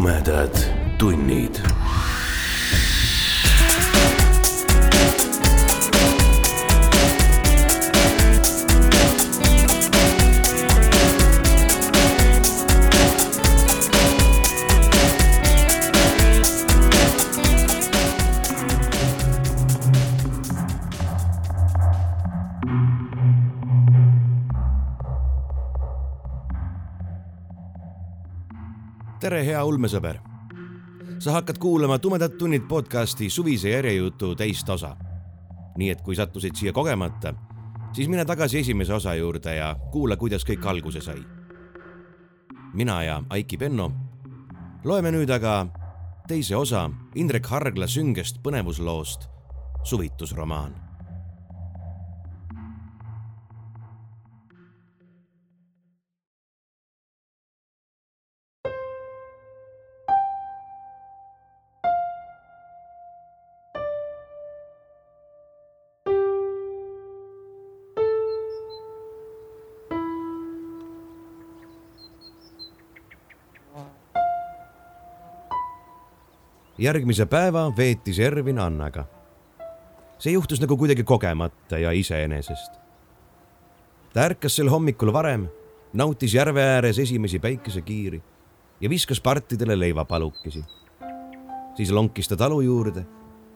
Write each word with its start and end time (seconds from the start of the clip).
tumedad 0.00 0.56
tunnid. 0.98 1.60
Tere, 29.30 29.44
hea 29.46 29.60
ulmesõber. 29.64 30.16
sa 31.18 31.32
hakkad 31.32 31.58
kuulama 31.58 31.98
Tumedad 31.98 32.32
tunnid 32.38 32.64
podcasti 32.68 33.30
suvise 33.30 33.70
järjejutu 33.70 34.34
teist 34.34 34.68
osa. 34.68 34.96
nii 35.76 35.90
et 35.90 36.00
kui 36.02 36.16
sattusid 36.16 36.56
siia 36.56 36.72
kogemata, 36.72 37.34
siis 37.92 38.08
mine 38.08 38.24
tagasi 38.24 38.58
esimese 38.58 38.94
osa 38.94 39.14
juurde 39.14 39.54
ja 39.54 39.76
kuula, 39.92 40.16
kuidas 40.16 40.44
kõik 40.44 40.66
alguse 40.66 41.00
sai. 41.00 41.22
mina 42.74 43.02
ja 43.02 43.22
Aiki 43.30 43.56
Penno 43.56 43.92
loeme 44.84 45.10
nüüd 45.10 45.30
aga 45.30 45.66
teise 46.28 46.56
osa 46.56 46.90
Indrek 47.14 47.46
Hargla 47.46 47.86
süngest 47.86 48.42
põnevusloost 48.42 49.28
Suvitusromaan 49.84 50.89
järgmise 76.80 77.26
päeva 77.26 77.66
veetis 77.76 78.18
Ervin 78.18 78.58
Annaga. 78.58 79.04
see 80.18 80.32
juhtus 80.32 80.60
nagu 80.60 80.76
kuidagi 80.76 81.04
kogemata 81.04 81.78
ja 81.78 81.90
iseenesest. 81.90 82.72
ta 84.12 84.20
ärkas 84.20 84.56
sel 84.56 84.68
hommikul 84.68 85.12
varem, 85.12 85.48
nautis 85.92 86.34
järve 86.34 86.62
ääres 86.62 86.98
esimesi 86.98 87.38
päikesekiiri 87.38 88.22
ja 88.80 88.90
viskas 88.90 89.20
partidele 89.20 89.78
leivapalukesi. 89.78 90.64
siis 91.74 91.90
lonkis 91.90 92.28
ta 92.28 92.36
talu 92.36 92.60
juurde, 92.60 93.06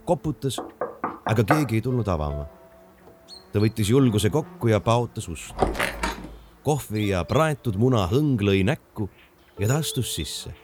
koputas, 0.04 0.60
aga 1.24 1.44
keegi 1.44 1.74
ei 1.74 1.80
tulnud 1.80 2.08
avama. 2.08 2.46
ta 3.52 3.58
võttis 3.58 3.88
julguse 3.88 4.30
kokku 4.30 4.68
ja 4.68 4.80
paotas 4.80 5.28
ust. 5.28 5.54
kohvi 6.62 7.08
ja 7.08 7.24
praetud 7.24 7.76
muna 7.76 8.06
hõng 8.06 8.36
lõi 8.40 8.64
näkku 8.64 9.08
ja 9.58 9.68
ta 9.68 9.76
astus 9.80 10.14
sisse 10.14 10.63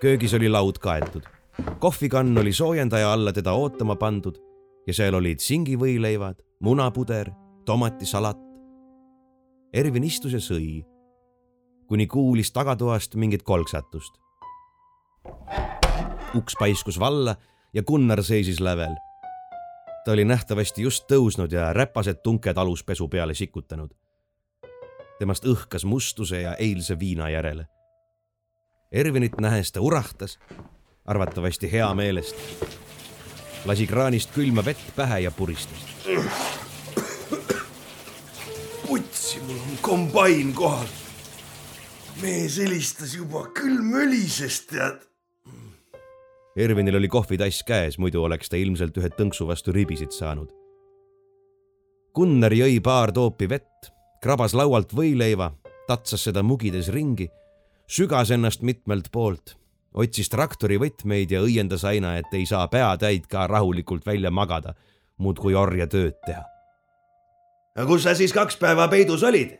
köögis 0.00 0.34
oli 0.34 0.48
laud 0.48 0.78
kaetud. 0.78 1.22
kohvikann 1.78 2.38
oli 2.38 2.52
soojendaja 2.52 3.12
alla 3.12 3.32
teda 3.32 3.52
ootama 3.52 3.96
pandud 3.96 4.36
ja 4.86 4.94
seal 4.94 5.14
olid 5.14 5.40
singivõileivad, 5.40 6.42
munapuder, 6.60 7.30
tomatisalat. 7.64 8.38
Ervin 9.72 10.04
istus 10.04 10.32
ja 10.32 10.40
sõi, 10.40 10.84
kuni 11.88 12.06
kuulis 12.06 12.52
tagatoast 12.52 13.14
mingit 13.14 13.42
kolksatust. 13.42 14.12
uks 16.36 16.56
paiskus 16.58 17.00
valla 17.00 17.36
ja 17.74 17.82
Gunnar 17.82 18.22
seisis 18.22 18.60
lävel. 18.60 18.94
ta 20.04 20.12
oli 20.12 20.24
nähtavasti 20.24 20.82
just 20.82 21.04
tõusnud 21.12 21.52
ja 21.52 21.72
räpased 21.72 22.22
tunked 22.22 22.56
aluspesu 22.56 23.08
peale 23.08 23.34
sikutanud. 23.34 23.90
temast 25.18 25.44
õhkas 25.44 25.84
mustuse 25.84 26.40
ja 26.40 26.54
eilse 26.54 26.98
viina 26.98 27.28
järele 27.28 27.66
Ervinit 28.92 29.40
nähes 29.40 29.72
ta 29.72 29.80
urahtas, 29.80 30.38
arvatavasti 31.04 31.72
hea 31.72 31.94
meelest. 31.94 32.36
lasi 33.64 33.86
kraanist 33.86 34.30
külma 34.30 34.64
vett 34.64 34.92
pähe 34.96 35.20
ja 35.20 35.30
puristas. 35.30 35.78
putsi, 38.86 39.40
mul 39.40 39.56
on 39.56 39.78
kombain 39.80 40.54
kohal. 40.54 40.86
mees 42.22 42.58
helistas 42.58 43.14
juba, 43.14 43.46
küll 43.46 43.82
mölises, 43.82 44.60
tead. 44.66 45.02
Ervinil 46.56 46.96
oli 46.96 47.08
kohvitass 47.08 47.62
käes, 47.62 47.98
muidu 47.98 48.22
oleks 48.22 48.48
ta 48.48 48.56
ilmselt 48.56 48.96
ühe 48.96 49.08
tõnksu 49.08 49.46
vastu 49.46 49.72
ribisid 49.72 50.14
saanud. 50.14 50.52
Gunnar 52.14 52.52
jõi 52.52 52.80
paar 52.80 53.12
toopi 53.12 53.48
vett, 53.48 53.90
krabas 54.22 54.54
laualt 54.54 54.94
võileiva, 54.94 55.50
tatsas 55.86 56.22
seda 56.24 56.42
mugides 56.42 56.88
ringi 56.88 57.28
sügas 57.86 58.30
ennast 58.30 58.62
mitmelt 58.62 59.08
poolt, 59.12 59.54
otsis 59.94 60.28
traktori 60.30 60.78
võtmeid 60.80 61.30
ja 61.30 61.42
õiendas 61.44 61.84
aina, 61.86 62.16
et 62.18 62.32
ei 62.34 62.46
saa 62.46 62.66
peatäid 62.68 63.28
ka 63.30 63.46
rahulikult 63.46 64.06
välja 64.06 64.30
magada, 64.30 64.74
muudkui 65.18 65.54
orjatööd 65.54 66.18
teha. 66.26 66.42
no 67.76 67.86
kus 67.86 68.02
sa 68.02 68.14
siis 68.14 68.32
kaks 68.32 68.56
päeva 68.56 68.88
peidus 68.88 69.22
olid? 69.22 69.56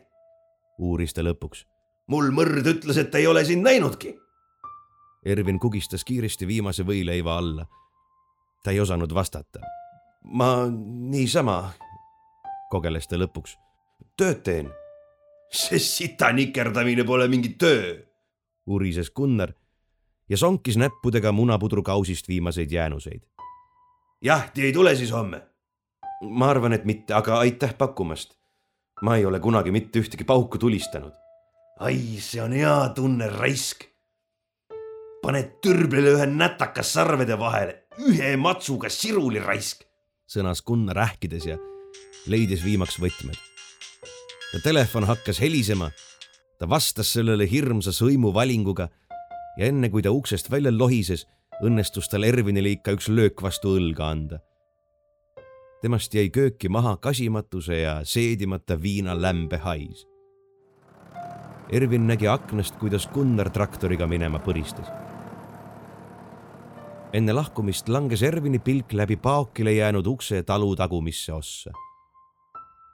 uuris 0.77 1.13
ta 1.13 1.23
lõpuks. 1.23 1.65
mul 2.07 2.31
mõrd 2.31 2.67
ütles, 2.67 2.97
et 2.97 3.15
ei 3.15 3.27
ole 3.27 3.45
sind 3.45 3.63
näinudki. 3.63 4.15
Ervin 5.25 5.59
kugistas 5.59 6.03
kiiresti 6.03 6.47
viimase 6.47 6.83
võileiva 6.83 7.37
alla. 7.37 7.65
ta 8.63 8.71
ei 8.71 8.79
osanud 8.79 9.13
vastata. 9.13 9.59
ma 10.23 10.67
niisama, 11.09 11.71
kogeles 12.69 13.07
ta 13.07 13.15
lõpuks. 13.15 13.55
tööd 14.17 14.43
teen. 14.43 14.69
see 15.51 15.79
sita 15.79 16.31
nikerdamine 16.31 17.03
pole 17.03 17.27
mingi 17.27 17.55
töö 17.55 18.07
urises 18.67 19.11
Gunnar 19.11 19.53
ja 20.29 20.37
sonkis 20.37 20.77
näppudega 20.77 21.31
munapudru 21.31 21.83
kausist 21.83 22.27
viimaseid 22.27 22.71
jäänuseid. 22.71 23.21
jahti 24.21 24.61
ei 24.61 24.73
tule 24.73 24.95
siis 24.95 25.11
homme? 25.11 25.41
ma 26.21 26.49
arvan, 26.49 26.73
et 26.73 26.85
mitte, 26.85 27.13
aga 27.13 27.39
aitäh 27.39 27.77
pakkumast. 27.77 28.33
ma 29.01 29.15
ei 29.15 29.25
ole 29.25 29.39
kunagi 29.39 29.71
mitte 29.71 29.99
ühtegi 29.99 30.23
pauku 30.23 30.57
tulistanud. 30.57 31.11
ai, 31.79 32.17
see 32.19 32.41
on 32.41 32.51
hea 32.51 32.89
tunne, 32.95 33.29
raisk. 33.29 33.83
paned 35.21 35.59
türblile 35.61 36.15
ühe 36.17 36.25
nätaka 36.25 36.83
sarvede 36.83 37.39
vahele, 37.39 37.83
ühe 38.09 38.35
matsuga 38.37 38.89
siruli 38.89 39.39
raisk, 39.39 39.83
sõnas 40.27 40.63
Gunnar 40.65 40.97
ähkides 40.97 41.45
ja 41.45 41.57
leidis 42.27 42.63
viimaks 42.65 42.99
võtmed. 42.99 43.37
ta 44.51 44.59
telefon 44.63 45.03
hakkas 45.03 45.39
helisema 45.39 45.91
ta 46.57 46.69
vastas 46.69 47.13
sellele 47.13 47.45
hirmsa 47.49 47.93
sõimuvalinguga 47.93 48.89
ja 49.57 49.69
enne 49.69 49.89
kui 49.93 50.03
ta 50.05 50.11
uksest 50.13 50.51
välja 50.51 50.73
lohises, 50.73 51.25
õnnestus 51.63 52.09
tal 52.09 52.25
Ervinile 52.25 52.75
ikka 52.75 52.93
üks 52.97 53.09
löök 53.09 53.41
vastu 53.41 53.77
õlga 53.77 54.11
anda. 54.11 54.39
temast 55.81 56.13
jäi 56.13 56.29
kööki 56.33 56.69
maha 56.69 56.97
kasimatuse 56.97 57.75
ja 57.79 57.99
seedimata 58.03 58.81
viina 58.81 59.13
lämbe 59.13 59.57
hais. 59.57 60.07
Ervin 61.69 62.07
nägi 62.07 62.27
aknast, 62.27 62.75
kuidas 62.79 63.07
Gunnar 63.13 63.49
traktoriga 63.49 64.07
minema 64.07 64.39
põristas. 64.39 64.89
enne 67.13 67.33
lahkumist 67.33 67.89
langes 67.89 68.21
Ervini 68.21 68.59
pilk 68.59 68.93
läbi 68.93 69.15
paokile 69.15 69.71
jäänud 69.73 70.07
ukse 70.07 70.43
talu 70.43 70.75
tagumisse 70.75 71.33
ossa. 71.33 71.71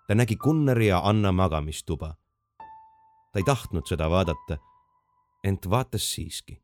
ta 0.08 0.16
nägi 0.16 0.36
Gunnari 0.36 0.88
ja 0.88 1.00
Anna 1.04 1.32
magamistuba 1.32 2.16
ta 3.34 3.40
ei 3.40 3.44
tahtnud 3.44 3.90
seda 3.90 4.10
vaadata, 4.10 4.60
ent 5.44 5.70
vaatas 5.70 6.06
siiski. 6.14 6.60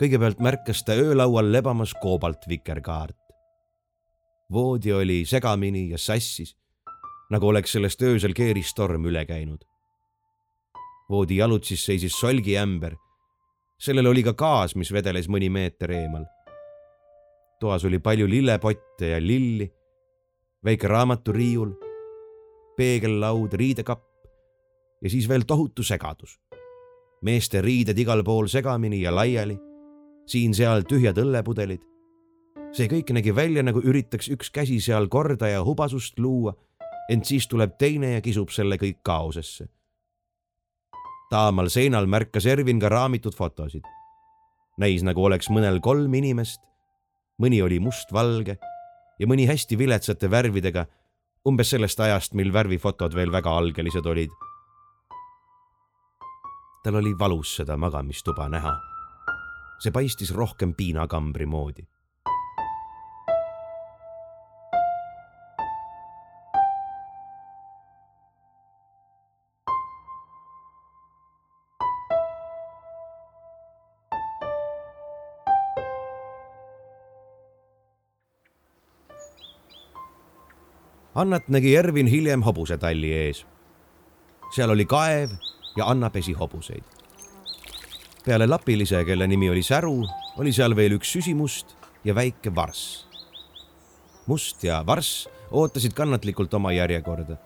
kõigepealt 0.00 0.38
märkas 0.40 0.80
ta 0.84 0.92
öölaual 0.96 1.52
lebamas 1.52 1.94
koobaltvikerkaart. 2.00 3.16
voodi 4.52 4.92
oli 4.92 5.24
segamini 5.24 5.90
ja 5.90 5.98
sassis, 5.98 6.56
nagu 7.30 7.48
oleks 7.48 7.72
sellest 7.72 8.02
öösel 8.02 8.32
keeristorm 8.34 9.04
üle 9.04 9.24
käinud. 9.24 9.64
voodi 11.10 11.36
jalutsis 11.36 11.84
seisis 11.84 12.20
solgiämber. 12.20 12.96
sellel 13.78 14.06
oli 14.06 14.22
ka 14.22 14.32
gaas, 14.32 14.76
mis 14.76 14.92
vedeles 14.92 15.28
mõni 15.28 15.50
meeter 15.50 15.90
eemal. 15.90 16.24
toas 17.60 17.84
oli 17.84 17.98
palju 17.98 18.28
lillepotte 18.28 19.06
ja 19.06 19.20
lilli, 19.20 19.72
väike 20.64 20.88
raamaturiiul 20.88 21.89
peegellaud, 22.80 23.52
riidekapp 23.60 24.06
ja 25.02 25.10
siis 25.10 25.28
veel 25.28 25.44
tohutu 25.44 25.82
segadus. 25.82 26.38
meeste 27.22 27.60
riided 27.60 27.98
igal 27.98 28.22
pool 28.24 28.46
segamini 28.48 29.02
ja 29.02 29.12
laiali, 29.12 29.58
siin-seal 30.26 30.86
tühjad 30.88 31.18
õllepudelid. 31.20 31.82
see 32.72 32.86
kõik 32.88 33.12
nägi 33.12 33.34
välja, 33.34 33.62
nagu 33.62 33.82
üritaks 33.82 34.30
üks 34.30 34.50
käsi 34.50 34.80
seal 34.80 35.08
korda 35.08 35.48
ja 35.48 35.64
hubasust 35.64 36.18
luua, 36.18 36.54
ent 37.10 37.26
siis 37.26 37.48
tuleb 37.48 37.76
teine 37.78 38.14
ja 38.14 38.20
kisub 38.20 38.50
selle 38.50 38.76
kõik 38.76 39.02
kaosesse. 39.02 39.68
taamal 41.30 41.68
seinal 41.68 42.06
märkas 42.06 42.46
Ervin 42.46 42.80
ka 42.80 42.88
raamitud 42.88 43.34
fotosid. 43.34 43.84
näis 44.78 45.02
nagu 45.02 45.24
oleks 45.24 45.50
mõnel 45.50 45.80
kolm 45.80 46.14
inimest, 46.14 46.60
mõni 47.42 47.62
oli 47.62 47.78
mustvalge 47.80 48.56
ja 49.18 49.26
mõni 49.26 49.46
hästi 49.46 49.78
viletsate 49.78 50.30
värvidega, 50.30 50.86
umbes 51.48 51.70
sellest 51.70 52.00
ajast, 52.00 52.34
mil 52.34 52.52
värvifotod 52.52 53.14
veel 53.14 53.32
väga 53.32 53.50
algelised 53.56 54.06
olid. 54.06 54.30
tal 56.84 56.96
oli 56.96 57.12
valus 57.18 57.56
seda 57.56 57.76
magamistuba 57.76 58.48
näha. 58.48 58.76
see 59.80 59.92
paistis 59.92 60.34
rohkem 60.34 60.74
piinakambri 60.74 61.46
moodi 61.46 61.86
Annat 81.14 81.48
nägi 81.48 81.74
Ervin 81.74 82.06
hiljem 82.06 82.42
hobusetalli 82.42 83.12
ees. 83.12 83.46
seal 84.54 84.70
oli 84.70 84.84
kaev 84.86 85.30
ja 85.76 85.88
Anna 85.90 86.10
pesi 86.10 86.32
hobuseid. 86.32 86.84
peale 88.24 88.46
lapilise, 88.46 89.04
kelle 89.04 89.26
nimi 89.26 89.50
oli 89.50 89.62
Säru, 89.62 90.06
oli 90.38 90.52
seal 90.52 90.76
veel 90.76 90.92
üks 90.92 91.10
süsimust 91.12 91.74
ja 92.04 92.14
väike 92.14 92.54
varss. 92.54 93.06
must 94.26 94.64
ja 94.64 94.84
varss 94.86 95.28
ootasid 95.50 95.92
kannatlikult 95.92 96.54
oma 96.54 96.72
järjekorda, 96.72 97.36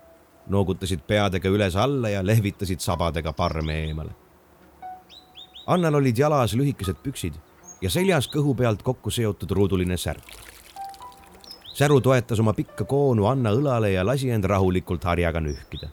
noogutasid 0.47 1.01
peadega 1.07 1.49
üles-alla 1.49 2.09
ja 2.09 2.25
lehvitasid 2.25 2.79
sabadega 2.79 3.33
parme 3.33 3.79
eemale. 3.87 4.11
Annal 5.67 5.95
olid 5.95 6.17
jalas 6.17 6.53
lühikesed 6.53 7.01
püksid 7.01 7.33
ja 7.81 7.89
seljas 7.89 8.29
kõhu 8.29 8.53
pealt 8.55 8.83
kokku 8.83 9.09
seotud 9.09 9.51
ruuduline 9.51 9.97
särk 9.97 10.54
säru 11.75 12.01
toetas 12.01 12.39
oma 12.39 12.53
pikka 12.53 12.85
koonu 12.87 13.25
Anna 13.27 13.51
õlale 13.51 13.91
ja 13.91 14.05
lasi 14.07 14.29
end 14.31 14.47
rahulikult 14.47 15.03
harjaga 15.03 15.41
nühkida. 15.43 15.89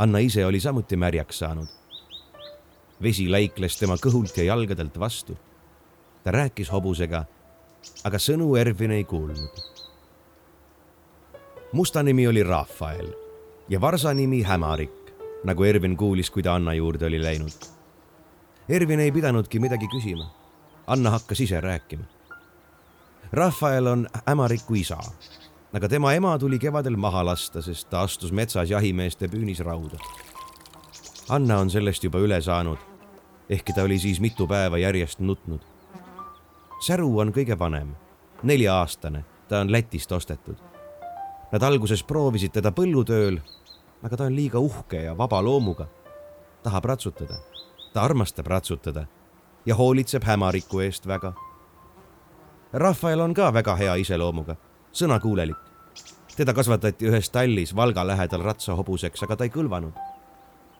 Anna 0.00 0.22
ise 0.24 0.46
oli 0.46 0.60
samuti 0.60 0.96
märjaks 0.96 1.38
saanud. 1.38 1.68
vesi 3.02 3.26
läikles 3.30 3.76
tema 3.78 3.96
kõhult 3.98 4.36
ja 4.36 4.44
jalgadelt 4.44 4.98
vastu. 4.98 5.36
ta 6.24 6.30
rääkis 6.30 6.70
hobusega, 6.72 7.24
aga 8.04 8.18
sõnu 8.18 8.56
Ervin 8.56 8.90
ei 8.90 9.04
kuulnud. 9.04 9.60
musta 11.72 12.02
nimi 12.02 12.26
oli 12.26 12.42
Rafael 12.42 13.12
ja 13.68 13.80
varsa 13.80 14.14
nimi 14.14 14.42
Hämarik, 14.42 15.12
nagu 15.44 15.64
Ervin 15.64 15.96
kuulis, 15.96 16.30
kui 16.30 16.42
ta 16.42 16.54
Anna 16.54 16.74
juurde 16.74 17.06
oli 17.06 17.22
läinud. 17.22 17.68
Ervin 18.68 19.00
ei 19.00 19.12
pidanudki 19.12 19.60
midagi 19.60 19.86
küsima. 19.86 20.30
Anna 20.86 21.10
hakkas 21.10 21.40
ise 21.40 21.60
rääkima 21.60 22.21
Rafael 23.32 23.86
on 23.86 24.08
Ämariku 24.28 24.74
isa, 24.74 24.98
aga 25.72 25.88
tema 25.88 26.12
ema 26.12 26.38
tuli 26.38 26.58
kevadel 26.58 26.96
maha 26.96 27.24
lasta, 27.24 27.62
sest 27.62 27.88
ta 27.88 28.02
astus 28.04 28.32
metsas 28.32 28.70
jahimeeste 28.70 29.28
püünisrauda. 29.28 29.96
Anna 31.32 31.56
on 31.64 31.70
sellest 31.72 32.04
juba 32.04 32.20
üle 32.20 32.36
saanud, 32.44 32.76
ehkki 33.48 33.72
ta 33.72 33.86
oli 33.88 33.96
siis 33.98 34.20
mitu 34.20 34.44
päeva 34.46 34.76
järjest 34.78 35.22
nutnud. 35.24 35.64
Säru 36.84 37.08
on 37.24 37.32
kõige 37.32 37.56
vanem, 37.58 37.94
nelja-aastane, 38.42 39.24
ta 39.48 39.62
on 39.64 39.72
Lätist 39.72 40.12
ostetud. 40.12 40.58
Nad 41.52 41.64
alguses 41.64 42.02
proovisid 42.04 42.52
teda 42.52 42.68
põllutööl, 42.68 43.38
aga 44.02 44.16
ta 44.16 44.26
on 44.28 44.36
liiga 44.36 44.60
uhke 44.60 45.06
ja 45.06 45.16
vaba 45.16 45.40
loomuga. 45.42 45.88
tahab 46.62 46.84
ratsutada, 46.84 47.40
ta 47.92 48.02
armastab 48.02 48.46
ratsutada 48.46 49.06
ja 49.66 49.74
hoolitseb 49.74 50.22
hämariku 50.24 50.80
eest 50.80 51.06
väga 51.06 51.32
Rafael 52.72 53.20
on 53.20 53.34
ka 53.34 53.50
väga 53.52 53.74
hea 53.76 53.94
iseloomuga, 54.00 54.56
sõnakuulelik. 54.92 55.56
teda 56.36 56.54
kasvatati 56.54 57.04
ühes 57.06 57.28
tallis 57.30 57.76
Valga 57.76 58.06
lähedal 58.06 58.40
ratsahobuseks, 58.40 59.22
aga 59.22 59.36
ta 59.36 59.44
ei 59.44 59.50
kõlvanud. 59.50 59.92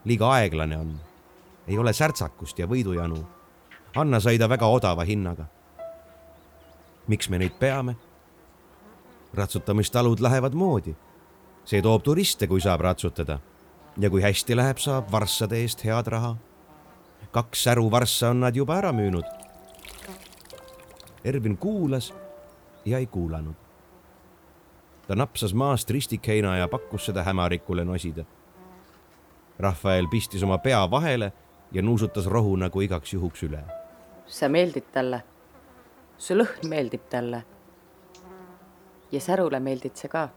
liiga 0.05 0.31
aeglane 0.31 0.77
on, 0.77 0.99
ei 1.67 1.77
ole 1.77 1.93
särtsakust 1.93 2.59
ja 2.59 2.67
võidujanu. 2.67 3.25
Anna 3.95 4.19
sai 4.19 4.37
ta 4.37 4.49
väga 4.49 4.67
odava 4.67 5.03
hinnaga. 5.03 5.45
miks 7.07 7.29
me 7.29 7.37
neid 7.37 7.59
peame? 7.59 7.95
ratsutamistalud 9.33 10.19
lähevad 10.19 10.53
moodi. 10.53 10.95
see 11.65 11.81
toob 11.81 12.03
turiste, 12.03 12.47
kui 12.47 12.61
saab 12.61 12.81
ratsutada. 12.81 13.39
ja 13.97 14.09
kui 14.09 14.21
hästi 14.21 14.55
läheb, 14.55 14.77
saab 14.77 15.11
varssade 15.11 15.61
eest 15.61 15.85
head 15.85 16.07
raha. 16.07 16.35
kaks 17.31 17.63
säru 17.63 17.91
varssa 17.91 18.29
on 18.29 18.39
nad 18.39 18.55
juba 18.55 18.77
ära 18.77 18.91
müünud 18.91 19.42
Ervin 21.23 21.57
kuulas 21.57 22.13
ja 22.85 22.97
ei 22.97 23.05
kuulanud. 23.05 23.53
ta 25.07 25.15
napsas 25.15 25.53
maast 25.53 25.89
ristikheina 25.89 26.57
ja 26.57 26.67
pakkus 26.67 27.05
seda 27.05 27.23
hämarikule 27.23 27.85
nosida. 27.85 28.25
Rafael 29.59 30.07
pistis 30.07 30.43
oma 30.43 30.57
pea 30.57 30.91
vahele 30.91 31.33
ja 31.71 31.81
nuusutas 31.81 32.25
rohu 32.25 32.55
nagu 32.55 32.81
igaks 32.81 33.13
juhuks 33.13 33.43
üle. 33.43 33.63
sa 34.27 34.49
meeldid 34.49 34.83
talle. 34.91 35.23
su 36.17 36.33
lõhn 36.33 36.67
meeldib 36.67 37.07
talle. 37.09 37.43
ja 39.11 39.19
Särule 39.19 39.59
meeldid 39.59 39.95
sa 39.95 40.07
ka. 40.07 40.29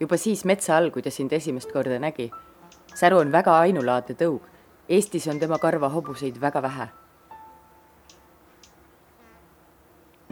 juba 0.00 0.16
siis 0.16 0.44
metsa 0.44 0.76
all, 0.76 0.90
kui 0.90 1.02
ta 1.02 1.10
sind 1.10 1.32
esimest 1.32 1.72
korda 1.72 1.98
nägi. 1.98 2.30
Säru 2.94 3.18
on 3.18 3.32
väga 3.32 3.58
ainulaadne 3.58 4.14
tõug. 4.14 4.42
Eestis 4.88 5.28
on 5.28 5.38
tema 5.38 5.58
karva 5.58 5.88
hobuseid 5.88 6.40
väga 6.40 6.62
vähe 6.62 6.88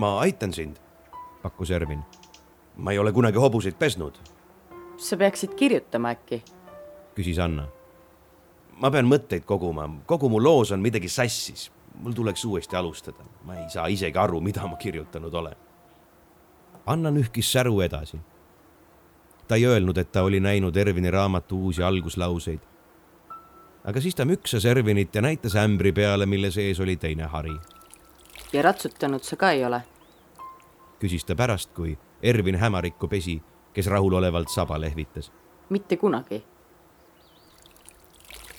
ma 0.04 0.20
aitan 0.20 0.52
sind, 0.52 0.76
pakkus 1.42 1.70
Ervin. 1.70 2.02
ma 2.76 2.92
ei 2.92 2.98
ole 2.98 3.12
kunagi 3.12 3.38
hobuseid 3.38 3.74
pesnud. 3.78 4.14
sa 4.96 5.16
peaksid 5.16 5.54
kirjutama 5.54 6.10
äkki? 6.10 6.42
küsis 7.14 7.38
Anna. 7.38 7.66
ma 8.80 8.90
pean 8.90 9.08
mõtteid 9.08 9.46
koguma, 9.48 9.88
kogu 10.06 10.28
mu 10.28 10.42
loos 10.42 10.72
on 10.72 10.80
midagi 10.80 11.08
sassis. 11.08 11.70
mul 11.94 12.12
tuleks 12.12 12.44
uuesti 12.44 12.76
alustada, 12.76 13.24
ma 13.44 13.56
ei 13.56 13.70
saa 13.70 13.86
isegi 13.86 14.18
aru, 14.18 14.40
mida 14.40 14.66
ma 14.66 14.76
kirjutanud 14.76 15.34
olen. 15.34 15.56
Anna 16.86 17.10
nühkis 17.10 17.52
säru 17.52 17.80
edasi. 17.80 18.20
ta 19.48 19.54
ei 19.54 19.66
öelnud, 19.66 19.98
et 19.98 20.12
ta 20.12 20.22
oli 20.22 20.40
näinud 20.40 20.76
Ervini 20.76 21.10
raamatu 21.10 21.62
uusi 21.64 21.82
alguslauseid. 21.82 22.60
aga 23.84 24.00
siis 24.00 24.14
ta 24.14 24.24
müksas 24.24 24.64
Ervinit 24.64 25.14
ja 25.14 25.22
näitas 25.22 25.56
ämbri 25.56 25.92
peale, 25.92 26.26
mille 26.26 26.50
sees 26.50 26.80
oli 26.80 26.96
teine 26.96 27.24
hari 27.24 27.56
ja 28.54 28.62
ratsutanud 28.62 29.22
sa 29.22 29.36
ka 29.36 29.50
ei 29.50 29.64
ole? 29.64 29.82
Küsis 31.00 31.24
ta 31.24 31.34
pärast, 31.34 31.72
kui 31.74 31.98
Ervin 32.22 32.56
Hämarikku 32.56 33.08
pesi, 33.08 33.42
kes 33.72 33.86
rahulolevalt 33.86 34.48
saba 34.48 34.80
lehvitas. 34.80 35.32
mitte 35.68 35.96
kunagi. 35.96 36.44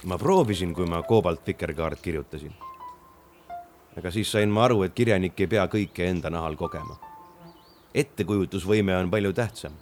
ma 0.06 0.18
proovisin, 0.18 0.74
kui 0.74 0.86
ma 0.86 1.04
koobalt 1.04 1.48
vikerkaart 1.48 2.02
kirjutasin. 2.02 2.54
aga 3.98 4.12
siis 4.12 4.32
sain 4.32 4.50
ma 4.50 4.64
aru, 4.64 4.84
et 4.84 4.94
kirjanik 4.94 5.40
ei 5.40 5.48
pea 5.48 5.68
kõike 5.68 6.10
enda 6.10 6.30
nahal 6.30 6.56
kogema. 6.56 7.00
ettekujutusvõime 7.94 8.98
on 8.98 9.12
palju 9.12 9.34
tähtsam. 9.34 9.74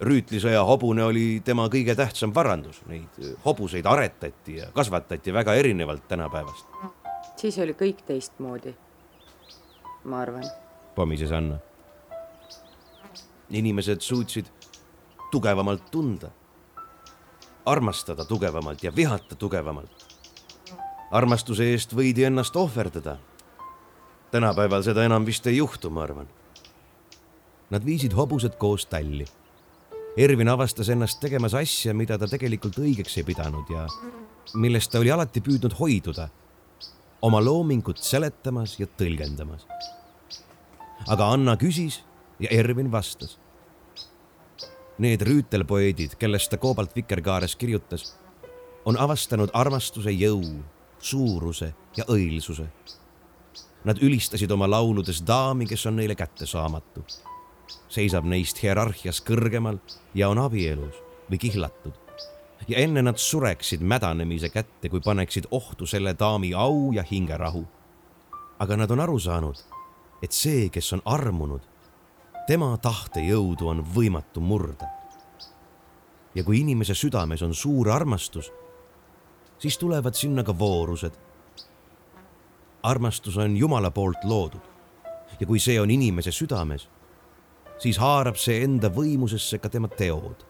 rüütlisõja 0.00 0.64
hobune 0.64 1.04
oli 1.04 1.40
tema 1.44 1.68
kõige 1.68 1.94
tähtsam 1.96 2.34
varandus, 2.34 2.82
neid 2.86 3.36
hobuseid 3.44 3.86
aretati 3.86 4.56
ja 4.56 4.70
kasvatati 4.72 5.32
väga 5.32 5.54
erinevalt 5.54 6.08
tänapäevast 6.08 6.66
siis 7.36 7.58
oli 7.58 7.74
kõik 7.76 8.02
teistmoodi, 8.06 8.74
ma 10.04 10.20
arvan. 10.24 10.46
Pomises 10.96 11.32
Anna. 11.32 11.58
inimesed 13.50 14.00
suutsid 14.00 14.46
tugevamalt 15.30 15.90
tunda, 15.90 16.30
armastada 17.66 18.24
tugevamalt 18.24 18.82
ja 18.82 18.96
vihata 18.96 19.36
tugevamalt. 19.36 20.06
armastuse 21.10 21.64
eest 21.70 21.92
võidi 21.94 22.24
ennast 22.26 22.56
ohverdada. 22.56 23.18
tänapäeval 24.30 24.82
seda 24.82 25.04
enam 25.04 25.26
vist 25.26 25.46
ei 25.46 25.56
juhtu, 25.56 25.90
ma 25.90 26.02
arvan. 26.02 26.28
Nad 27.70 27.84
viisid 27.84 28.12
hobused 28.12 28.56
koos 28.58 28.86
talli. 28.86 29.24
Ervin 30.16 30.48
avastas 30.48 30.88
ennast 30.88 31.20
tegemas 31.20 31.54
asja, 31.54 31.94
mida 31.94 32.18
ta 32.18 32.26
tegelikult 32.26 32.78
õigeks 32.78 33.18
ei 33.18 33.24
pidanud 33.24 33.70
ja 33.70 33.86
millest 34.54 34.90
ta 34.90 34.98
oli 34.98 35.10
alati 35.10 35.40
püüdnud 35.40 35.76
hoiduda 35.78 36.28
oma 37.22 37.40
loomingut 37.44 37.98
seletamas 37.98 38.78
ja 38.80 38.86
tõlgendamas. 38.86 39.66
Aga 41.06 41.28
Anna 41.32 41.56
küsis 41.56 42.00
ja 42.40 42.50
Ervin 42.50 42.90
vastas. 42.92 43.38
Need 44.98 45.22
rüütelpoeedid, 45.28 46.16
kellest 46.18 46.50
ta 46.50 46.56
koobalt 46.56 46.94
vikerkaares 46.96 47.56
kirjutas, 47.56 48.14
on 48.84 48.96
avastanud 48.98 49.52
armastuse 49.52 50.14
jõu, 50.14 50.62
suuruse 50.98 51.74
ja 51.96 52.06
õilsuse. 52.08 52.66
Nad 53.84 54.00
ülistasid 54.02 54.50
oma 54.50 54.66
lauludes 54.70 55.20
daami, 55.26 55.66
kes 55.68 55.86
on 55.86 56.00
neile 56.00 56.16
kättesaamatu, 56.18 57.04
seisab 57.92 58.26
neist 58.26 58.62
hierarhias 58.62 59.20
kõrgemal 59.22 59.78
ja 60.14 60.32
on 60.32 60.40
abielus 60.42 60.96
või 61.30 61.38
kihlatud 61.44 62.06
ja 62.68 62.78
enne 62.78 63.02
nad 63.02 63.18
sureksid 63.20 63.80
mädanemise 63.80 64.48
kätte, 64.48 64.88
kui 64.88 65.00
paneksid 65.00 65.46
ohtu 65.50 65.86
selle 65.86 66.14
daami 66.18 66.54
au 66.54 66.92
ja 66.92 67.04
hingerahu. 67.10 67.66
aga 68.58 68.76
nad 68.76 68.90
on 68.90 69.00
aru 69.00 69.18
saanud, 69.18 69.56
et 70.22 70.32
see, 70.32 70.68
kes 70.68 70.92
on 70.92 71.02
armunud, 71.04 71.60
tema 72.46 72.76
tahtejõudu 72.82 73.68
on 73.68 73.84
võimatu 73.94 74.40
murda. 74.40 74.86
ja 76.34 76.44
kui 76.44 76.60
inimese 76.60 76.94
südames 76.94 77.42
on 77.42 77.54
suur 77.54 77.88
armastus, 77.90 78.52
siis 79.58 79.78
tulevad 79.78 80.14
sinna 80.14 80.44
ka 80.44 80.58
voorused. 80.58 81.12
armastus 82.82 83.36
on 83.36 83.56
Jumala 83.56 83.90
poolt 83.90 84.24
loodud 84.24 84.60
ja 85.40 85.46
kui 85.46 85.58
see 85.60 85.80
on 85.80 85.90
inimese 85.90 86.32
südames, 86.32 86.88
siis 87.78 87.98
haarab 87.98 88.36
see 88.36 88.62
enda 88.64 88.88
võimusesse 88.88 89.58
ka 89.58 89.68
tema 89.68 89.88
teod 89.88 90.44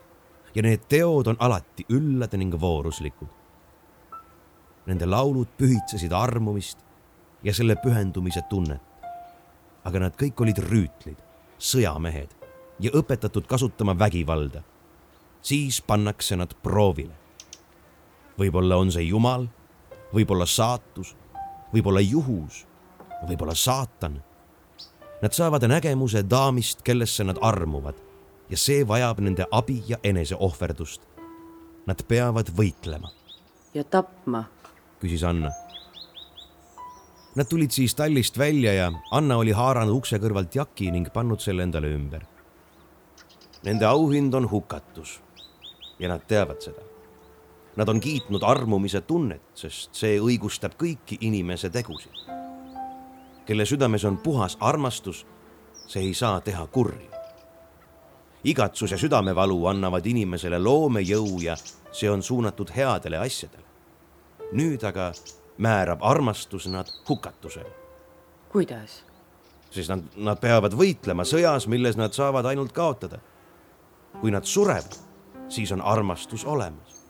ja 0.55 0.63
need 0.63 0.87
teod 0.89 1.27
on 1.27 1.37
alati 1.39 1.85
üllad 1.93 2.33
ning 2.39 2.55
vooruslikud. 2.61 3.29
Nende 4.87 5.07
laulud 5.07 5.51
pühitsesid 5.59 6.13
armumist 6.15 6.79
ja 7.45 7.55
selle 7.55 7.77
pühendumise 7.77 8.43
tunnet. 8.51 8.86
Aga 9.87 10.03
nad 10.03 10.17
kõik 10.19 10.41
olid 10.43 10.59
rüütlid, 10.67 11.19
sõjamehed 11.59 12.33
ja 12.83 12.91
õpetatud 12.91 13.47
kasutama 13.47 13.95
vägivalda. 13.99 14.63
siis 15.43 15.81
pannakse 15.81 16.37
nad 16.37 16.55
proovile. 16.63 17.15
võib-olla 18.39 18.77
on 18.77 18.91
see 18.93 19.03
Jumal, 19.03 19.49
võib-olla 20.13 20.47
saatus, 20.47 21.15
võib-olla 21.73 22.01
juhus, 22.01 22.67
võib-olla 23.29 23.55
saatan. 23.55 24.23
Nad 25.23 25.33
saavad 25.33 25.63
nägemuse 25.63 26.23
daamist, 26.23 26.83
kellesse 26.83 27.25
nad 27.25 27.39
armuvad 27.41 27.95
ja 28.51 28.57
see 28.57 28.85
vajab 28.89 29.21
nende 29.21 29.47
abi 29.51 29.83
ja 29.89 29.99
eneseohverdust. 30.03 31.01
Nad 31.87 32.03
peavad 32.09 32.51
võitlema. 32.51 33.11
ja 33.75 33.85
tapma, 33.85 34.45
küsis 35.01 35.23
Anna. 35.23 35.51
Nad 37.37 37.49
tulid 37.49 37.71
siis 37.71 37.95
tallist 37.95 38.39
välja 38.39 38.73
ja 38.73 38.93
Anna 39.11 39.37
oli 39.37 39.53
haaranud 39.53 39.93
ukse 39.93 40.17
kõrvalt 40.19 40.55
jaki 40.57 40.91
ning 40.91 41.11
pannud 41.13 41.41
selle 41.41 41.67
endale 41.67 41.91
ümber. 41.93 42.23
Nende 43.65 43.85
auhind 43.87 44.35
on 44.35 44.49
hukatus 44.51 45.19
ja 45.99 46.09
nad 46.09 46.25
teavad 46.29 46.63
seda. 46.65 46.81
Nad 47.77 47.89
on 47.93 48.01
kiitnud 48.01 48.43
armumise 48.43 49.03
tunnet, 49.05 49.43
sest 49.55 49.93
see 49.95 50.17
õigustab 50.21 50.79
kõiki 50.81 51.21
inimese 51.21 51.71
tegusid. 51.71 52.25
kelle 53.47 53.65
südames 53.65 54.05
on 54.05 54.17
puhas 54.19 54.57
armastus, 54.61 55.27
see 55.87 56.03
ei 56.03 56.15
saa 56.15 56.41
teha 56.41 56.67
kurja 56.67 57.17
igatsus 58.47 58.91
ja 58.91 58.99
südamevalu 58.99 59.67
annavad 59.67 60.07
inimesele 60.07 60.59
loomejõu 60.63 61.41
ja 61.43 61.57
see 61.93 62.11
on 62.11 62.23
suunatud 62.23 62.71
headele 62.77 63.19
asjadele. 63.19 63.65
nüüd 64.53 64.85
aga 64.87 65.13
määrab 65.59 66.03
armastus 66.03 66.67
nad 66.67 66.87
hukatusele. 67.09 67.71
kuidas? 68.49 69.03
sest 69.71 69.89
nad, 69.89 70.03
nad 70.17 70.41
peavad 70.41 70.73
võitlema 70.73 71.25
sõjas, 71.25 71.67
milles 71.67 71.97
nad 71.97 72.13
saavad 72.13 72.47
ainult 72.47 72.73
kaotada. 72.73 73.19
kui 74.21 74.31
nad 74.31 74.45
surevad, 74.45 74.97
siis 75.49 75.73
on 75.73 75.83
armastus 75.83 76.45
olemas. 76.45 77.03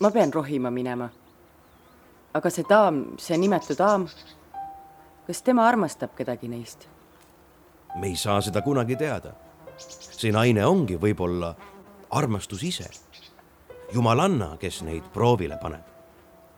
ma 0.00 0.10
pean 0.10 0.32
rohima 0.32 0.70
minema. 0.70 1.08
aga 2.34 2.50
see 2.50 2.64
daam, 2.68 3.04
see 3.18 3.38
nimetu 3.38 3.74
daam, 3.78 4.08
kas 5.26 5.42
tema 5.42 5.68
armastab 5.68 6.14
kedagi 6.16 6.48
neist? 6.48 6.88
me 7.94 8.06
ei 8.06 8.16
saa 8.16 8.40
seda 8.40 8.62
kunagi 8.62 8.96
teada 8.96 9.34
see 10.22 10.32
naine 10.34 10.64
ongi 10.66 10.98
võib-olla 11.00 11.54
armastus 12.14 12.62
ise. 12.62 12.90
jumalanna, 13.92 14.56
kes 14.56 14.82
neid 14.86 15.08
proovile 15.12 15.58
paneb. 15.60 15.91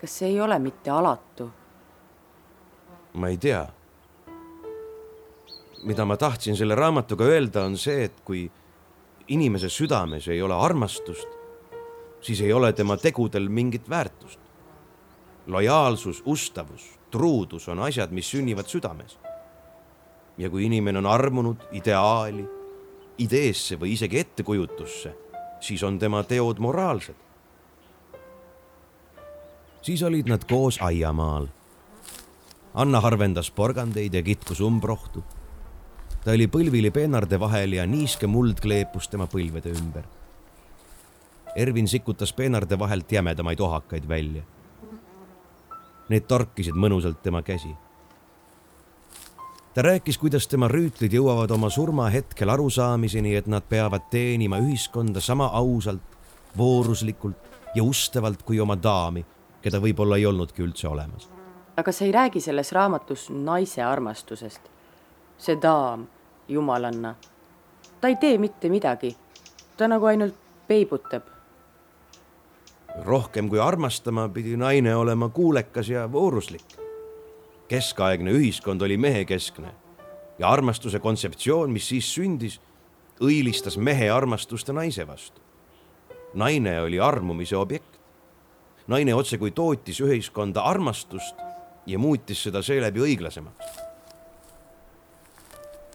Kas 0.04 0.18
see 0.18 0.34
ei 0.34 0.40
ole 0.40 0.58
mitte 0.61 0.90
alatu? 0.90 1.49
ma 3.14 3.28
ei 3.28 3.37
tea. 3.40 3.64
mida 5.84 6.04
ma 6.04 6.16
tahtsin 6.16 6.56
selle 6.56 6.75
raamatuga 6.75 7.25
öelda, 7.25 7.62
on 7.64 7.78
see, 7.78 8.04
et 8.04 8.20
kui 8.25 8.50
inimese 9.28 9.68
südames 9.73 10.28
ei 10.28 10.42
ole 10.42 10.56
armastust, 10.56 11.28
siis 12.20 12.40
ei 12.40 12.52
ole 12.52 12.73
tema 12.73 12.96
tegudel 12.96 13.49
mingit 13.49 13.88
väärtust. 13.88 14.40
lojaalsus, 15.46 16.23
ustavus, 16.26 16.99
truudus 17.11 17.68
on 17.68 17.80
asjad, 17.80 18.12
mis 18.12 18.30
sünnivad 18.30 18.68
südames. 18.68 19.18
ja 20.38 20.50
kui 20.50 20.66
inimene 20.66 20.99
on 20.99 21.06
armunud 21.06 21.64
ideaali 21.73 22.44
ideesse 23.18 23.80
või 23.80 23.92
isegi 23.96 24.18
ettekujutusse, 24.18 25.16
siis 25.61 25.82
on 25.82 25.99
tema 25.99 26.23
teod 26.23 26.58
moraalsed. 26.58 27.16
Siis 29.85 30.03
olid 30.03 30.29
nad 30.29 30.45
koos 30.49 30.79
aiamaal. 30.83 31.47
Anna 32.75 33.00
harvendas 33.00 33.50
porgandeid 33.50 34.14
ja 34.14 34.23
kitkus 34.23 34.61
umbrohtu. 34.61 35.23
ta 36.25 36.33
oli 36.33 36.47
põlvili 36.49 36.91
peenarde 36.91 37.37
vahel 37.41 37.73
ja 37.76 37.85
niiske 37.87 38.26
muld 38.26 38.61
kleepus 38.64 39.09
tema 39.12 39.26
põlvede 39.29 39.75
ümber. 39.76 40.05
Ervin 41.57 41.88
sikutas 41.88 42.33
peenarde 42.33 42.79
vahelt 42.79 43.12
jämedamaid 43.12 43.61
ohakaid 43.61 44.09
välja. 44.09 44.43
Need 46.09 46.25
torkisid 46.29 46.75
mõnusalt 46.75 47.21
tema 47.23 47.43
käsi 47.43 47.76
ta 49.75 49.83
rääkis, 49.83 50.19
kuidas 50.19 50.47
tema 50.47 50.69
rüütlid 50.71 51.12
jõuavad 51.12 51.50
oma 51.50 51.69
surmahetkel 51.71 52.49
arusaamiseni, 52.49 53.35
et 53.35 53.47
nad 53.50 53.64
peavad 53.69 54.07
teenima 54.11 54.61
ühiskonda 54.62 55.21
sama 55.21 55.50
ausalt, 55.53 56.14
vooruslikult 56.57 57.50
ja 57.75 57.83
ustavalt 57.83 58.43
kui 58.47 58.61
oma 58.61 58.76
daami, 58.79 59.25
keda 59.64 59.80
võib-olla 59.80 60.18
ei 60.21 60.26
olnudki 60.28 60.62
üldse 60.62 60.88
olemas. 60.88 61.28
aga 61.76 61.92
sa 61.92 62.04
ei 62.04 62.12
räägi 62.12 62.40
selles 62.40 62.73
raamatus 62.73 63.30
naise 63.30 63.83
armastusest. 63.83 64.61
see 65.38 65.56
daam, 65.62 66.06
jumalanna, 66.49 67.14
ta 68.00 68.09
ei 68.09 68.16
tee 68.16 68.38
mitte 68.38 68.68
midagi. 68.68 69.16
ta 69.76 69.88
nagu 69.88 70.06
ainult 70.06 70.37
peibutab. 70.68 71.23
rohkem 73.04 73.49
kui 73.49 73.59
armastama, 73.59 74.28
pidi 74.28 74.56
naine 74.56 74.97
olema 74.97 75.28
kuulekas 75.28 75.88
ja 75.88 76.12
vooruslik 76.12 76.85
keskaegne 77.68 78.30
ühiskond 78.30 78.83
oli 78.83 78.97
mehekeskne 78.97 79.73
ja 80.38 80.49
armastuse 80.49 80.99
kontseptsioon, 81.00 81.73
mis 81.73 81.88
siis 81.88 82.11
sündis, 82.14 82.61
õilistas 83.23 83.78
mehe 83.78 84.11
armastust 84.11 84.68
naise 84.68 85.06
vastu. 85.06 85.40
naine 86.35 86.80
oli 86.83 87.00
armumise 87.00 87.56
objekt. 87.56 87.93
Naine 88.87 89.14
otsekui 89.14 89.50
tootis 89.50 90.00
ühiskonda 90.00 90.62
armastust 90.62 91.37
ja 91.87 91.99
muutis 91.99 92.43
seda 92.43 92.62
seeläbi 92.62 93.00
õiglasemaks. 93.00 93.83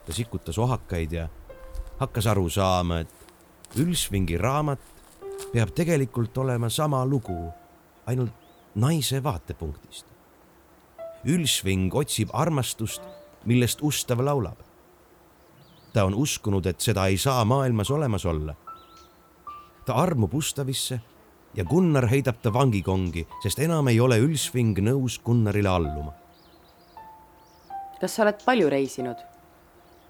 ta 0.06 0.14
sikutas 0.14 0.58
ohakaid 0.58 1.12
ja 1.12 1.30
hakkas 2.00 2.28
aru 2.28 2.50
saama, 2.50 3.00
et 3.00 3.16
Ülsvingi 3.78 4.38
raamat 4.38 4.80
peab 5.54 5.70
tegelikult 5.78 6.38
olema 6.38 6.70
sama 6.70 7.06
lugu, 7.06 7.52
ainult 8.06 8.34
naise 8.76 9.24
vaatepunktist 9.24 10.10
Ülsving 11.28 11.92
otsib 11.96 12.30
armastust, 12.34 13.02
millest 13.46 13.82
ustav 13.84 14.22
laulab. 14.24 14.58
ta 15.94 16.06
on 16.06 16.14
uskunud, 16.14 16.66
et 16.66 16.80
seda 16.80 17.08
ei 17.08 17.18
saa 17.18 17.46
maailmas 17.46 17.92
olemas 17.92 18.26
olla. 18.26 18.56
ta 19.86 19.94
armub 19.94 20.34
ustavisse 20.34 21.02
ja 21.54 21.64
Gunnar 21.66 22.08
heidab 22.10 22.42
ta 22.42 22.54
vangikongi, 22.54 23.26
sest 23.44 23.60
enam 23.60 23.88
ei 23.88 24.00
ole 24.00 24.20
Ülsving 24.22 24.78
nõus 24.86 25.20
Gunnarile 25.26 25.70
alluma. 25.70 26.14
kas 28.02 28.16
sa 28.16 28.24
oled 28.24 28.44
palju 28.46 28.70
reisinud? 28.70 29.18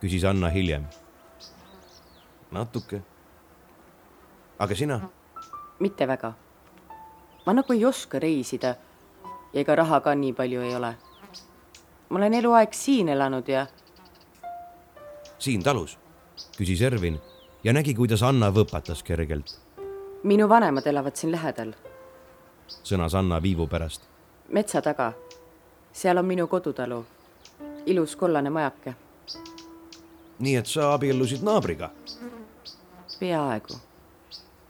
küsis 0.02 0.24
Anna 0.24 0.50
hiljem. 0.50 0.86
natuke. 2.52 3.02
aga 4.60 4.76
sina? 4.76 5.00
mitte 5.80 6.08
väga. 6.08 6.34
ma 7.46 7.54
nagu 7.54 7.74
ei 7.74 7.86
oska 7.86 8.20
reisida 8.20 8.76
ja 9.54 9.62
ega 9.62 9.76
raha 9.76 10.00
ka 10.00 10.16
nii 10.16 10.34
palju 10.34 10.62
ei 10.62 10.76
ole. 10.76 10.96
ma 12.10 12.20
olen 12.20 12.34
eluaeg 12.34 12.74
siin 12.74 13.10
elanud 13.10 13.48
ja. 13.48 13.68
siin 15.40 15.64
talus? 15.64 15.98
küsis 16.58 16.82
Ervin 16.82 17.20
ja 17.64 17.74
nägi, 17.74 17.94
kuidas 17.96 18.24
Anna 18.24 18.52
võpatas 18.52 19.04
kergelt. 19.04 19.60
Minu 20.24 20.50
vanemad 20.50 20.88
elavad 20.88 21.16
siin 21.16 21.32
lähedal. 21.32 21.74
sõnas 22.84 23.16
Anna 23.16 23.42
viivu 23.42 23.68
pärast. 23.68 24.02
metsa 24.50 24.82
taga. 24.82 25.14
seal 25.94 26.18
on 26.18 26.26
minu 26.26 26.48
kodutalu. 26.48 27.06
ilus 27.86 28.16
kollane 28.16 28.50
majake. 28.50 28.94
nii 30.40 30.56
et 30.56 30.66
sa 30.66 30.94
abiellusid 30.94 31.42
naabriga? 31.42 31.92
peaaegu. 33.20 33.74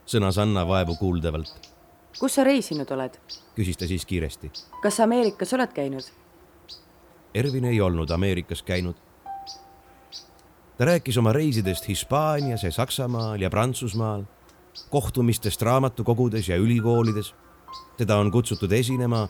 sõnas 0.06 0.42
Anna 0.42 0.68
vaevu 0.68 0.96
kuuldavalt 0.96 1.70
kus 2.20 2.36
sa 2.36 2.44
reisinud 2.44 2.92
oled? 2.92 3.16
küsis 3.56 3.78
ta 3.78 3.88
siis 3.88 4.06
kiiresti. 4.06 4.52
kas 4.82 5.00
Ameerikas 5.00 5.54
oled 5.54 5.74
käinud? 5.74 6.04
Ervin 7.34 7.66
ei 7.66 7.82
olnud 7.82 8.10
Ameerikas 8.10 8.64
käinud. 8.64 8.96
ta 10.78 10.86
rääkis 10.86 11.18
oma 11.18 11.34
reisidest 11.34 11.88
Hispaanias 11.88 12.64
ja 12.64 12.72
Saksamaal 12.72 13.42
ja 13.42 13.50
Prantsusmaal 13.50 14.24
kohtumistest 14.90 15.62
raamatukogudes 15.62 16.50
ja 16.50 16.58
ülikoolides. 16.58 17.36
teda 17.98 18.18
on 18.18 18.32
kutsutud 18.32 18.72
esinema, 18.72 19.28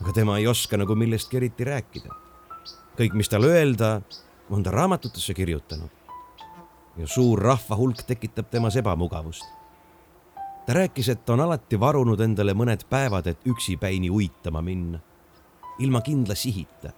aga 0.00 0.12
tema 0.12 0.38
ei 0.38 0.46
oska 0.46 0.76
nagu 0.76 0.94
millestki 0.94 1.36
eriti 1.36 1.64
rääkida. 1.64 2.08
kõik, 2.98 3.12
mis 3.12 3.28
tal 3.28 3.44
öelda, 3.44 4.02
on 4.50 4.62
ta 4.62 4.70
raamatutesse 4.70 5.34
kirjutanud. 5.34 5.90
ja 6.96 7.06
suur 7.06 7.42
rahva 7.42 7.76
hulk 7.76 8.02
tekitab 8.06 8.50
temas 8.50 8.76
ebamugavust. 8.76 9.44
ta 10.66 10.72
rääkis, 10.72 11.08
et 11.08 11.30
on 11.30 11.40
alati 11.40 11.80
varunud 11.80 12.20
endale 12.20 12.52
mõned 12.52 12.84
päevad, 12.88 13.26
et 13.26 13.46
üksipäini 13.46 14.10
uitama 14.10 14.62
minna, 14.62 14.98
ilma 15.78 16.00
kindla 16.00 16.34
sihita, 16.34 16.92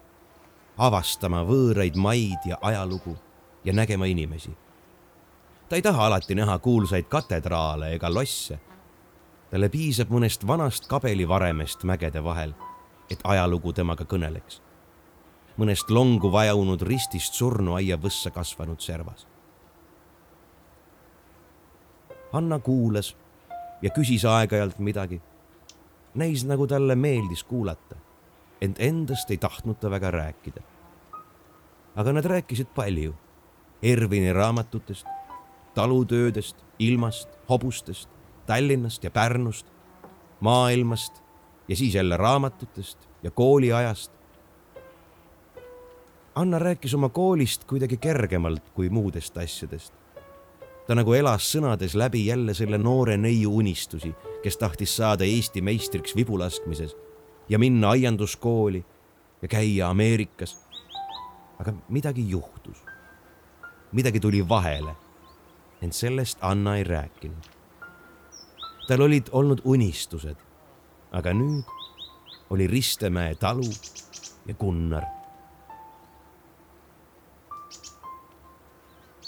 avastama 0.78 1.44
võõraid 1.44 1.96
maid 1.96 2.46
ja 2.46 2.58
ajalugu 2.62 3.16
ja 3.64 3.72
nägema 3.72 4.04
inimesi 4.04 4.63
ta 5.74 5.76
ei 5.76 5.82
taha 5.82 6.06
alati 6.06 6.34
näha 6.34 6.58
kuulsaid 6.58 7.04
katedraale 7.04 7.94
ega 7.94 8.06
losse. 8.14 8.60
talle 9.50 9.68
piisab 9.68 10.10
mõnest 10.14 10.46
vanast 10.46 10.84
kabelivaremest 10.86 11.82
mägede 11.82 12.22
vahel, 12.24 12.52
et 13.10 13.18
ajalugu 13.24 13.72
temaga 13.72 14.04
kõneleks. 14.04 14.60
mõnest 15.58 15.90
longu 15.90 16.30
vajunud 16.32 16.82
ristist 16.82 17.34
surnuaia 17.34 17.96
võssa 17.96 18.30
kasvanud 18.30 18.80
servas. 18.80 19.26
Hanna 22.32 22.58
kuulas 22.58 23.16
ja 23.82 23.90
küsis 23.90 24.24
aeg-ajalt 24.24 24.78
midagi. 24.78 25.20
näis, 26.14 26.44
nagu 26.44 26.66
talle 26.66 26.94
meeldis 26.94 27.44
kuulata, 27.44 27.96
ent 28.60 28.76
endast 28.78 29.30
ei 29.30 29.36
tahtnud 29.36 29.80
ta 29.80 29.90
väga 29.90 30.10
rääkida. 30.10 30.62
aga 31.96 32.12
nad 32.12 32.24
rääkisid 32.24 32.66
palju 32.74 33.14
Ervini 33.82 34.32
raamatutest 34.32 35.06
talutöödest, 35.74 36.56
ilmast, 36.78 37.28
hobustest, 37.48 38.08
Tallinnast 38.46 39.04
ja 39.04 39.10
Pärnust, 39.10 39.66
maailmast 40.40 41.22
ja 41.68 41.76
siis 41.76 41.94
jälle 41.94 42.16
raamatutest 42.16 42.98
ja 43.22 43.30
kooliajast. 43.30 44.12
Anna 46.34 46.58
rääkis 46.58 46.94
oma 46.94 47.08
koolist 47.08 47.64
kuidagi 47.64 47.96
kergemalt 47.96 48.70
kui 48.70 48.90
muudest 48.90 49.36
asjadest. 49.38 49.94
ta 50.86 50.94
nagu 50.94 51.12
elas 51.12 51.46
sõnades 51.54 51.94
läbi 51.96 52.26
jälle 52.26 52.54
selle 52.54 52.78
noore 52.78 53.16
neiu 53.16 53.56
unistusi, 53.56 54.12
kes 54.42 54.56
tahtis 54.56 54.96
saada 54.96 55.24
Eesti 55.24 55.62
meistriks 55.62 56.16
vibulaskmises 56.16 56.96
ja 57.48 57.58
minna 57.58 57.90
aianduskooli 57.90 58.84
ja 59.42 59.48
käia 59.48 59.88
Ameerikas. 59.88 60.58
aga 61.58 61.72
midagi 61.88 62.30
juhtus. 62.30 62.84
midagi 63.92 64.20
tuli 64.20 64.48
vahele 64.48 65.03
ent 65.84 65.94
sellest 65.94 66.38
Anna 66.40 66.76
ei 66.76 66.84
rääkinud. 66.84 67.52
tal 68.88 69.00
olid 69.00 69.28
olnud 69.32 69.60
unistused, 69.64 70.36
aga 71.12 71.32
nüüd 71.32 71.64
oli 72.50 72.66
Ristemäe 72.66 73.34
talu 73.34 73.68
ja 74.46 74.54
Gunnar. 74.54 75.04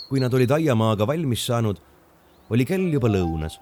kui 0.08 0.20
nad 0.20 0.34
olid 0.34 0.50
aiamaaga 0.50 1.06
valmis 1.06 1.46
saanud, 1.46 1.80
oli 2.50 2.64
kell 2.64 2.92
juba 2.92 3.08
lõunas. 3.10 3.56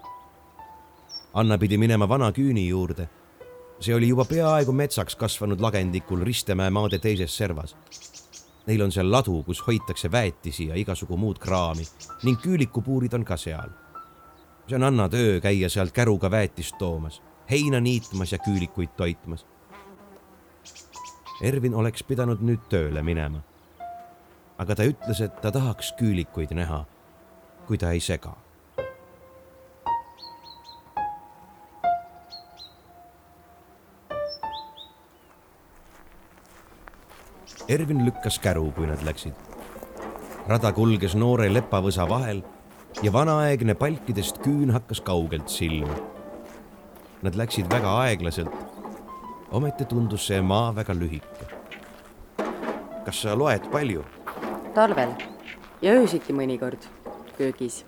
Anna 1.33 1.57
pidi 1.57 1.77
minema 1.77 2.09
vana 2.09 2.31
küüni 2.31 2.67
juurde. 2.67 3.09
see 3.79 3.95
oli 3.95 4.07
juba 4.07 4.25
peaaegu 4.25 4.71
metsaks 4.71 5.15
kasvanud 5.15 5.59
lagendikul 5.59 6.23
Ristemäe 6.23 6.69
maade 6.69 6.99
teises 6.99 7.37
servas 7.37 7.75
Neil 8.65 8.81
on 8.81 8.91
seal 8.91 9.11
ladu, 9.11 9.43
kus 9.43 9.61
hoitakse 9.67 10.11
väetisi 10.11 10.67
ja 10.67 10.75
igasugu 10.75 11.17
muud 11.17 11.39
kraami 11.39 11.85
ning 12.23 12.39
küülikupuurid 12.41 13.13
on 13.13 13.25
ka 13.25 13.37
seal. 13.37 13.69
see 14.67 14.75
on 14.75 14.83
Anna 14.83 15.09
töö 15.09 15.41
käia 15.41 15.69
sealt 15.69 15.91
käruga 15.91 16.31
väetist 16.31 16.77
toomas, 16.77 17.21
heina 17.49 17.79
niitmas 17.79 18.31
ja 18.31 18.37
küülikuid 18.37 18.95
toitmas. 18.97 19.45
Ervin 21.41 21.75
oleks 21.75 22.03
pidanud 22.03 22.41
nüüd 22.41 22.65
tööle 22.69 23.03
minema. 23.03 23.43
aga 24.57 24.75
ta 24.75 24.83
ütles, 24.83 25.21
et 25.21 25.41
ta 25.41 25.51
tahaks 25.51 25.93
küülikuid 25.99 26.55
näha, 26.55 26.85
kui 27.67 27.77
ta 27.77 27.91
ei 27.91 27.99
sega 27.99 28.44
Ervin 37.67 38.05
lükkas 38.05 38.35
käru, 38.39 38.71
kui 38.71 38.85
nad 38.85 39.01
läksid. 39.01 39.33
rada 40.47 40.69
kulges 40.71 41.15
noore 41.17 41.47
lepavõsa 41.49 42.05
vahel 42.09 42.43
ja 43.01 43.13
vanaaegne 43.13 43.73
palkidest 43.73 44.37
küün 44.43 44.69
hakkas 44.69 45.01
kaugelt 45.01 45.49
silma. 45.49 45.95
Nad 47.21 47.35
läksid 47.35 47.65
väga 47.71 47.95
aeglaselt. 48.03 48.53
ometi 49.51 49.85
tundus 49.85 50.27
see 50.27 50.41
maa 50.41 50.75
väga 50.75 50.93
lühike. 50.93 51.45
kas 53.05 53.21
sa 53.21 53.35
loed 53.35 53.71
palju? 53.71 54.05
talvel 54.75 55.09
ja 55.81 55.91
öösiti 55.91 56.33
mõnikord 56.33 56.85
köögis 57.37 57.85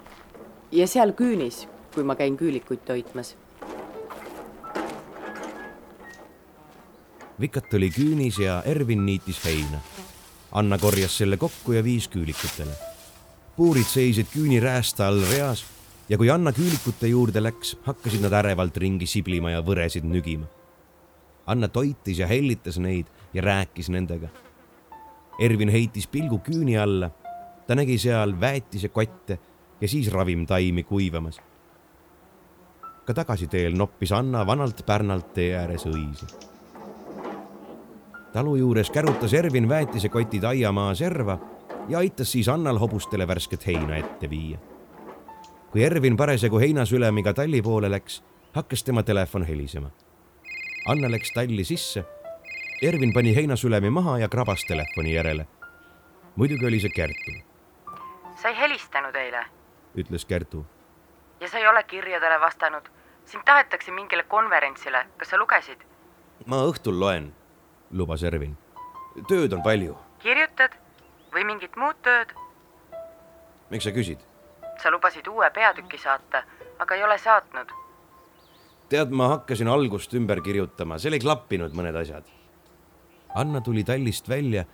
ja 0.71 0.87
seal 0.87 1.11
küünis, 1.11 1.67
kui 1.93 2.03
ma 2.03 2.15
käin 2.15 2.37
küülikuid 2.37 2.81
toitmas 2.85 3.35
Vikat 7.37 7.73
oli 7.77 7.91
küünis 7.93 8.39
ja 8.41 8.63
Ervin 8.65 9.03
niitis 9.05 9.43
heina. 9.45 9.77
Anna 10.57 10.77
korjas 10.81 11.17
selle 11.19 11.37
kokku 11.37 11.75
ja 11.75 11.83
viis 11.83 12.07
küülikutele. 12.07 12.73
puurid 13.55 13.85
seisid 13.85 14.25
küüniräästa 14.33 15.07
all 15.07 15.21
reas 15.31 15.65
ja 16.09 16.17
kui 16.17 16.29
Anna 16.29 16.51
küülikute 16.51 17.07
juurde 17.07 17.43
läks, 17.43 17.75
hakkasid 17.85 18.21
nad 18.21 18.33
ärevalt 18.33 18.77
ringi 18.77 19.05
siblima 19.05 19.51
ja 19.51 19.61
võresid 19.61 20.05
nügima. 20.05 20.45
Anna 21.45 21.67
toitis 21.67 22.19
ja 22.19 22.27
hellitas 22.27 22.77
neid 22.81 23.05
ja 23.33 23.41
rääkis 23.41 23.89
nendega. 23.89 24.29
Ervin 25.39 25.69
heitis 25.69 26.07
pilgu 26.07 26.39
küüni 26.39 26.77
alla. 26.77 27.11
ta 27.67 27.75
nägi 27.75 27.97
seal 27.99 28.39
väetisekotte 28.39 29.39
ja 29.81 29.87
siis 29.87 30.11
ravimtaimi 30.11 30.83
kuivamas. 30.83 31.39
ka 33.05 33.13
tagasiteel 33.13 33.77
noppis 33.77 34.11
Anna 34.11 34.45
vanalt 34.45 34.85
pärnalt 34.85 35.33
tee 35.33 35.57
ääres 35.57 35.85
õisi 35.85 36.56
talu 38.37 38.55
juures 38.55 38.91
kärutas 38.93 39.33
Ervin 39.33 39.69
väetisekotid 39.69 40.43
aiamaa 40.43 40.95
serva 40.95 41.39
ja 41.89 41.97
aitas 41.97 42.31
siis 42.31 42.49
Annal 42.49 42.77
hobustele 42.77 43.27
värsket 43.27 43.65
heina 43.67 43.95
ette 43.97 44.29
viia. 44.29 44.57
kui 45.71 45.83
Ervin 45.83 46.17
parasjagu 46.17 46.59
heinasülemiga 46.59 47.33
talli 47.33 47.61
poole 47.61 47.89
läks, 47.91 48.23
hakkas 48.53 48.83
tema 48.83 49.03
telefon 49.03 49.43
helisema. 49.43 49.89
Anna 50.87 51.11
läks 51.11 51.31
talli 51.33 51.63
sisse. 51.63 52.03
Ervin 52.81 53.13
pani 53.13 53.35
heinasülemi 53.35 53.89
maha 53.89 54.19
ja 54.19 54.29
krabas 54.29 54.65
telefoni 54.67 55.13
järele. 55.13 55.47
muidugi 56.35 56.65
oli 56.65 56.79
see 56.79 56.89
Kertu. 56.89 57.31
sa 58.41 58.49
ei 58.49 58.57
helistanud 58.57 59.15
eile? 59.15 59.45
ütles 59.97 60.25
Kertu. 60.25 60.65
ja 61.39 61.49
sa 61.49 61.57
ei 61.57 61.67
ole 61.67 61.83
kirjadele 61.83 62.39
vastanud. 62.39 62.85
sind 63.25 63.41
tahetakse 63.45 63.91
mingile 63.91 64.23
konverentsile, 64.23 65.05
kas 65.17 65.29
sa 65.29 65.37
lugesid? 65.37 65.81
ma 66.45 66.61
õhtul 66.69 66.99
loen 66.99 67.33
lubas 67.91 68.23
Ervin. 68.23 68.57
tööd 69.27 69.53
on 69.53 69.63
palju. 69.63 69.95
kirjutad 70.19 70.75
või 71.33 71.45
mingit 71.45 71.75
muud 71.75 71.95
tööd? 72.03 72.33
miks 73.69 73.83
sa 73.83 73.91
küsid? 73.91 74.19
sa 74.81 74.91
lubasid 74.91 75.27
uue 75.27 75.49
peatüki 75.51 75.97
saata, 75.97 76.43
aga 76.79 76.95
ei 76.95 77.03
ole 77.03 77.17
saatnud. 77.17 77.71
tead, 78.89 79.11
ma 79.11 79.29
hakkasin 79.35 79.67
algust 79.67 80.13
ümber 80.13 80.41
kirjutama, 80.41 80.99
seal 80.99 81.13
ei 81.13 81.23
klappinud 81.23 81.73
mõned 81.73 81.95
asjad. 81.95 82.23
Anna 83.35 83.61
tuli 83.61 83.83
tallist 83.83 84.29
välja 84.29 84.65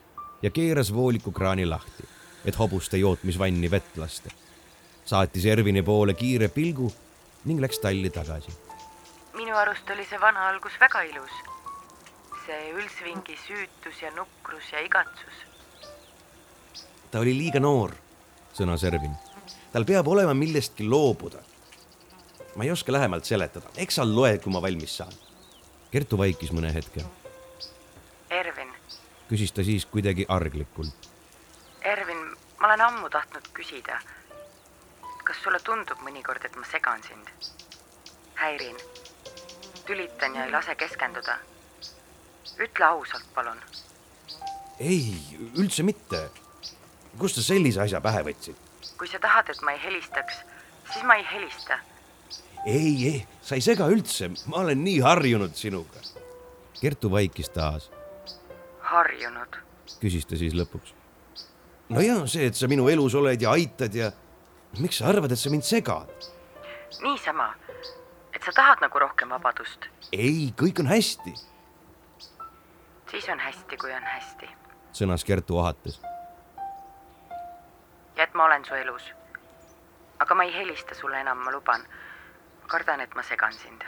ja 0.42 0.50
keeras 0.50 0.94
vooliku 0.94 1.32
kraani 1.32 1.66
lahti, 1.66 2.06
et 2.46 2.60
hobuste 2.60 2.98
jootmisvanni 2.98 3.72
vett 3.72 3.98
lasta. 3.98 4.30
saatis 5.06 5.46
Ervini 5.46 5.82
poole 5.84 6.14
kiire 6.14 6.48
pilgu 6.48 6.92
ning 7.46 7.60
läks 7.60 7.80
talli 7.80 8.10
tagasi. 8.10 8.52
minu 9.34 9.56
arust 9.56 9.90
oli 9.90 10.06
see 10.06 10.22
vana 10.22 10.50
algus 10.50 10.80
väga 10.80 11.02
ilus 11.02 11.53
see 12.46 12.72
Ülsvingi 12.76 13.36
süütus 13.48 14.02
ja 14.02 14.12
nukrus 14.16 14.72
ja 14.72 14.80
igatsus. 14.84 15.36
ta 17.12 17.20
oli 17.20 17.34
liiga 17.38 17.60
noor, 17.60 17.94
sõnas 18.58 18.84
Ervin. 18.84 19.16
tal 19.72 19.86
peab 19.86 20.08
olema 20.08 20.34
millestki 20.34 20.84
loobuda. 20.84 21.40
ma 22.56 22.64
ei 22.64 22.72
oska 22.72 22.92
lähemalt 22.92 23.26
seletada, 23.26 23.70
eks 23.78 23.96
sa 23.96 24.06
loe, 24.06 24.38
kui 24.38 24.52
ma 24.52 24.62
valmis 24.62 24.98
saan. 24.98 25.14
Kertu 25.92 26.18
vaikis 26.18 26.52
mõne 26.52 26.74
hetke. 26.74 27.06
Ervin, 28.30 28.74
küsis 29.30 29.52
ta 29.54 29.64
siis 29.64 29.86
kuidagi 29.86 30.26
arglikult. 30.28 31.10
Ervin, 31.82 32.22
ma 32.60 32.68
olen 32.68 32.82
ammu 32.82 33.10
tahtnud 33.10 33.48
küsida. 33.54 34.02
kas 35.24 35.38
sulle 35.44 35.60
tundub 35.64 36.02
mõnikord, 36.04 36.46
et 36.46 36.56
ma 36.56 36.66
segan 36.68 37.04
sind? 37.04 37.30
häirin, 38.36 38.78
tülitan 39.86 40.36
ja 40.36 40.46
ei 40.46 40.52
lase 40.52 40.76
keskenduda 40.76 41.38
ütle 42.60 42.86
ausalt, 42.86 43.26
palun. 43.36 43.60
ei, 44.80 45.16
üldse 45.58 45.84
mitte. 45.84 46.30
kust 47.20 47.38
sa 47.38 47.46
sellise 47.46 47.82
asja 47.82 48.02
pähe 48.02 48.24
võtsid? 48.28 48.58
kui 48.98 49.08
sa 49.08 49.20
tahad, 49.20 49.50
et 49.50 49.62
ma 49.66 49.74
ei 49.76 49.82
helistaks, 49.84 50.42
siis 50.92 51.06
ma 51.08 51.18
ei 51.20 51.26
helista. 51.32 51.80
ei, 52.66 52.96
ei, 53.12 53.28
sa 53.42 53.56
ei 53.56 53.66
sega 53.66 53.88
üldse, 53.92 54.30
ma 54.48 54.64
olen 54.64 54.84
nii 54.84 55.00
harjunud 55.04 55.56
sinuga. 55.56 56.04
Kertu 56.82 57.12
vaikis 57.12 57.50
taas. 57.50 57.90
harjunud? 58.92 59.60
küsis 60.02 60.28
ta 60.28 60.40
siis 60.40 60.56
lõpuks. 60.58 60.94
no 61.90 62.04
ja 62.04 62.20
see, 62.28 62.48
et 62.50 62.60
sa 62.60 62.68
minu 62.68 62.90
elus 62.92 63.16
oled 63.16 63.42
ja 63.42 63.56
aitad 63.56 63.96
ja 63.96 64.12
miks 64.80 65.00
sa 65.00 65.10
arvad, 65.12 65.32
et 65.32 65.40
sa 65.40 65.52
mind 65.54 65.68
segad? 65.68 66.12
niisama, 67.04 67.50
et 68.34 68.44
sa 68.44 68.54
tahad 68.56 68.84
nagu 68.84 69.00
rohkem 69.00 69.32
vabadust. 69.36 69.90
ei, 70.12 70.54
kõik 70.60 70.84
on 70.84 70.92
hästi. 70.92 71.36
Siis 73.14 73.30
on 73.30 73.40
hästi, 73.40 73.78
kui 73.78 73.94
on 73.94 74.04
hästi. 74.04 74.50
sõnas 74.94 75.26
Kertu 75.26 75.58
ohates. 75.58 76.02
ja 78.16 78.24
et 78.24 78.34
ma 78.34 78.46
olen 78.46 78.66
su 78.66 78.74
elus. 78.74 79.04
aga 80.20 80.36
ma 80.36 80.44
ei 80.44 80.54
helista 80.54 80.96
sulle 80.96 81.22
enam, 81.22 81.38
ma 81.38 81.52
luban. 81.52 81.82
kardan, 82.68 83.02
et 83.02 83.16
ma 83.16 83.24
segan 83.24 83.54
sind. 83.54 83.84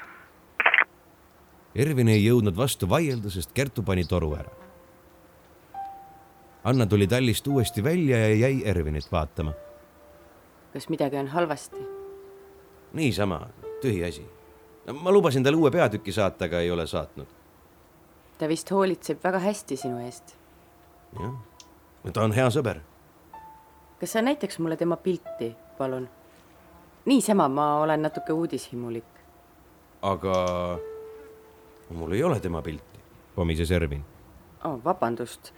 Ervin 1.76 2.08
ei 2.08 2.26
jõudnud 2.26 2.58
vastu 2.58 2.90
vaielda, 2.90 3.30
sest 3.30 3.52
Kertu 3.54 3.84
pani 3.84 4.06
toru 4.06 4.36
ära. 4.36 4.52
Anna 6.64 6.86
tuli 6.86 7.08
tallist 7.08 7.48
uuesti 7.48 7.84
välja 7.84 8.18
ja 8.18 8.36
jäi 8.36 8.62
Ervinit 8.66 9.12
vaatama. 9.12 9.54
kas 10.74 10.90
midagi 10.90 11.18
on 11.18 11.28
halvasti? 11.28 11.88
niisama, 12.94 13.48
tühiasi. 13.82 14.26
ma 14.94 15.12
lubasin 15.12 15.44
talle 15.44 15.58
uue 15.58 15.72
peatüki 15.72 16.12
saata, 16.12 16.46
aga 16.46 16.60
ei 16.60 16.72
ole 16.72 16.88
saatnud. 16.88 17.45
Ta 18.38 18.48
vist 18.48 18.72
hoolitseb 18.72 19.24
väga 19.24 19.40
hästi 19.40 19.78
sinu 19.80 20.00
eest. 20.04 20.36
jah, 21.20 21.36
ta 22.14 22.24
on 22.24 22.34
hea 22.36 22.48
sõber. 22.52 22.82
kas 24.00 24.12
sa 24.12 24.22
näitaks 24.22 24.60
mulle 24.60 24.78
tema 24.78 24.98
pilti, 24.98 25.54
palun? 25.78 26.10
niisama, 27.06 27.48
ma 27.50 27.68
olen 27.82 28.02
natuke 28.02 28.34
uudishimulik. 28.34 29.22
aga 30.02 30.80
mul 31.90 32.12
ei 32.12 32.24
ole 32.24 32.40
tema 32.40 32.62
pilti, 32.62 33.00
pomises 33.36 33.72
Ervin. 33.72 34.04
oh, 34.64 34.80
vabandust. 34.84 35.54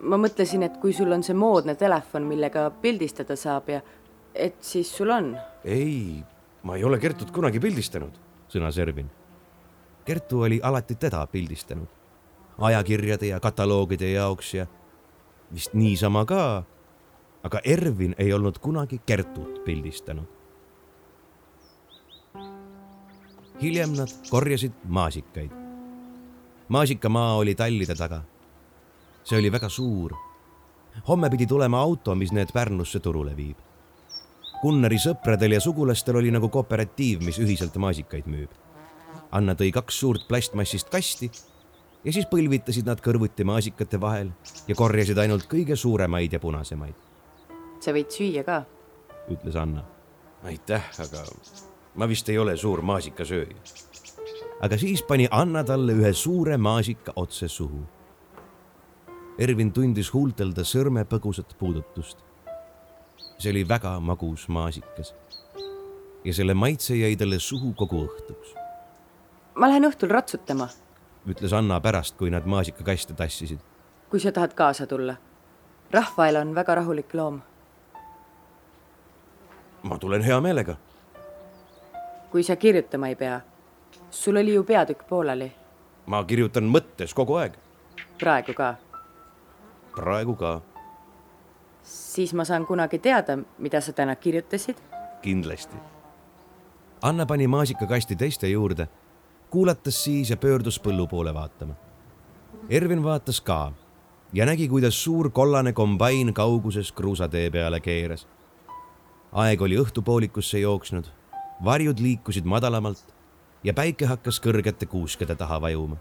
ma 0.00 0.16
mõtlesin, 0.16 0.64
et 0.64 0.80
kui 0.80 0.92
sul 0.92 1.12
on 1.12 1.22
see 1.22 1.36
moodne 1.36 1.74
telefon, 1.74 2.24
millega 2.24 2.70
pildistada 2.70 3.36
saab 3.36 3.68
ja 3.68 3.82
et 4.34 4.56
siis 4.60 4.96
sul 4.96 5.10
on. 5.10 5.36
ei, 5.64 6.24
ma 6.62 6.76
ei 6.76 6.84
ole 6.84 6.98
Kertut 6.98 7.30
kunagi 7.30 7.60
pildistanud, 7.60 8.16
sõnas 8.48 8.80
Ervin. 8.80 9.12
Kertu 10.06 10.40
oli 10.46 10.60
alati 10.62 10.94
teda 10.94 11.26
pildistanud 11.26 12.05
ajakirjade 12.58 13.26
ja 13.26 13.40
kataloogide 13.40 14.10
jaoks 14.10 14.54
ja 14.54 14.66
vist 15.54 15.74
niisama 15.74 16.24
ka. 16.24 16.64
aga 17.42 17.60
Ervin 17.64 18.14
ei 18.18 18.32
olnud 18.32 18.58
kunagi 18.58 19.00
Kertut 19.06 19.64
pildistanud. 19.64 20.26
hiljem 23.62 23.92
nad 23.92 24.08
korjasid 24.30 24.72
maasikaid. 24.84 25.50
maasikamaa 26.68 27.36
oli 27.36 27.54
tallide 27.54 27.94
taga. 27.94 28.22
see 29.24 29.38
oli 29.38 29.52
väga 29.52 29.68
suur. 29.68 30.14
homme 31.08 31.30
pidi 31.30 31.46
tulema 31.46 31.80
auto, 31.80 32.14
mis 32.14 32.32
need 32.32 32.52
Pärnusse 32.52 33.00
turule 33.00 33.36
viib. 33.36 33.56
Gunnari 34.62 34.96
sõpradel 34.96 35.52
ja 35.52 35.60
sugulastel 35.60 36.16
oli 36.16 36.30
nagu 36.30 36.48
kooperatiiv, 36.48 37.20
mis 37.22 37.38
ühiselt 37.38 37.76
maasikaid 37.76 38.24
müüb. 38.26 38.50
Anna 39.30 39.54
tõi 39.54 39.72
kaks 39.72 39.98
suurt 40.00 40.28
plastmassist 40.28 40.88
kasti 40.88 41.30
ja 42.06 42.12
siis 42.14 42.28
põlvitasid 42.30 42.86
nad 42.86 43.00
kõrvuti 43.02 43.44
maasikate 43.46 43.98
vahel 44.00 44.30
ja 44.68 44.76
korjasid 44.78 45.18
ainult 45.18 45.48
kõige 45.50 45.76
suuremaid 45.76 46.32
ja 46.32 46.40
punasemaid. 46.40 46.94
sa 47.80 47.92
võid 47.92 48.10
süüa 48.14 48.44
ka. 48.46 48.62
ütles 49.30 49.56
Anna. 49.56 49.82
aitäh, 50.44 50.84
aga 51.02 51.24
ma 51.94 52.08
vist 52.08 52.28
ei 52.28 52.38
ole 52.38 52.56
suur 52.56 52.82
maasikasööja. 52.82 53.56
aga 54.62 54.78
siis 54.78 55.02
pani 55.02 55.28
Anna 55.30 55.64
talle 55.64 55.98
ühe 55.98 56.12
suure 56.12 56.56
maasika 56.56 57.12
otse 57.16 57.48
suhu. 57.48 57.82
Ervin 59.38 59.72
tundis 59.72 60.12
huultelda 60.14 60.64
sõrme 60.64 61.04
põgusat 61.04 61.58
puudutust. 61.58 62.24
see 63.38 63.50
oli 63.50 63.68
väga 63.68 64.00
magus 64.00 64.48
maasikas. 64.48 65.14
ja 66.24 66.34
selle 66.34 66.54
maitse 66.54 66.96
jäi 66.96 67.16
talle 67.16 67.38
suhu 67.38 67.74
kogu 67.74 68.06
õhtuks. 68.06 68.54
ma 69.54 69.68
lähen 69.68 69.90
õhtul 69.90 70.08
ratsutama 70.08 70.70
ütles 71.26 71.52
Anna 71.52 71.80
pärast, 71.80 72.16
kui 72.16 72.30
nad 72.30 72.44
maasikakaste 72.44 73.14
tassisid. 73.14 73.58
kui 74.10 74.20
sa 74.20 74.32
tahad 74.32 74.54
kaasa 74.54 74.86
tulla. 74.86 75.16
Rahvael 75.90 76.36
on 76.36 76.54
väga 76.54 76.74
rahulik 76.74 77.14
loom. 77.14 77.40
ma 79.82 79.98
tulen 79.98 80.22
hea 80.22 80.40
meelega. 80.40 80.76
kui 82.30 82.42
sa 82.42 82.56
kirjutama 82.56 83.08
ei 83.08 83.16
pea. 83.16 83.40
sul 84.10 84.36
oli 84.36 84.54
ju 84.54 84.64
peatükk 84.64 85.08
pooleli. 85.08 85.52
ma 86.06 86.24
kirjutan 86.24 86.64
mõttes 86.64 87.14
kogu 87.14 87.34
aeg. 87.34 87.52
praegu 88.18 88.54
ka? 88.54 88.74
praegu 89.94 90.34
ka. 90.34 90.60
siis 91.82 92.34
ma 92.34 92.44
saan 92.44 92.66
kunagi 92.66 92.98
teada, 92.98 93.38
mida 93.58 93.80
sa 93.80 93.92
täna 93.92 94.16
kirjutasid? 94.16 94.76
kindlasti. 95.22 95.76
Anna 97.02 97.26
pani 97.26 97.46
maasikakasti 97.46 98.16
teiste 98.16 98.48
juurde 98.48 98.88
kuulatas 99.50 100.04
siis 100.04 100.30
ja 100.30 100.36
pöördus 100.36 100.80
põllu 100.80 101.06
poole 101.06 101.34
vaatama. 101.34 101.74
Ervin 102.68 103.02
vaatas 103.04 103.40
ka 103.40 103.72
ja 104.32 104.46
nägi, 104.46 104.68
kuidas 104.68 105.04
suur 105.04 105.30
kollane 105.30 105.72
kombain 105.72 106.34
kauguses 106.34 106.92
kruusatee 106.92 107.50
peale 107.50 107.80
keeras. 107.80 108.28
aeg 109.32 109.62
oli 109.62 109.76
õhtupoolikusse 109.76 110.58
jooksnud, 110.58 111.04
varjud 111.64 111.98
liikusid 112.00 112.44
madalamalt 112.44 113.14
ja 113.64 113.74
päike 113.74 114.06
hakkas 114.06 114.40
kõrgete 114.40 114.86
kuuskede 114.86 115.34
taha 115.34 115.60
vajuma. 115.60 115.96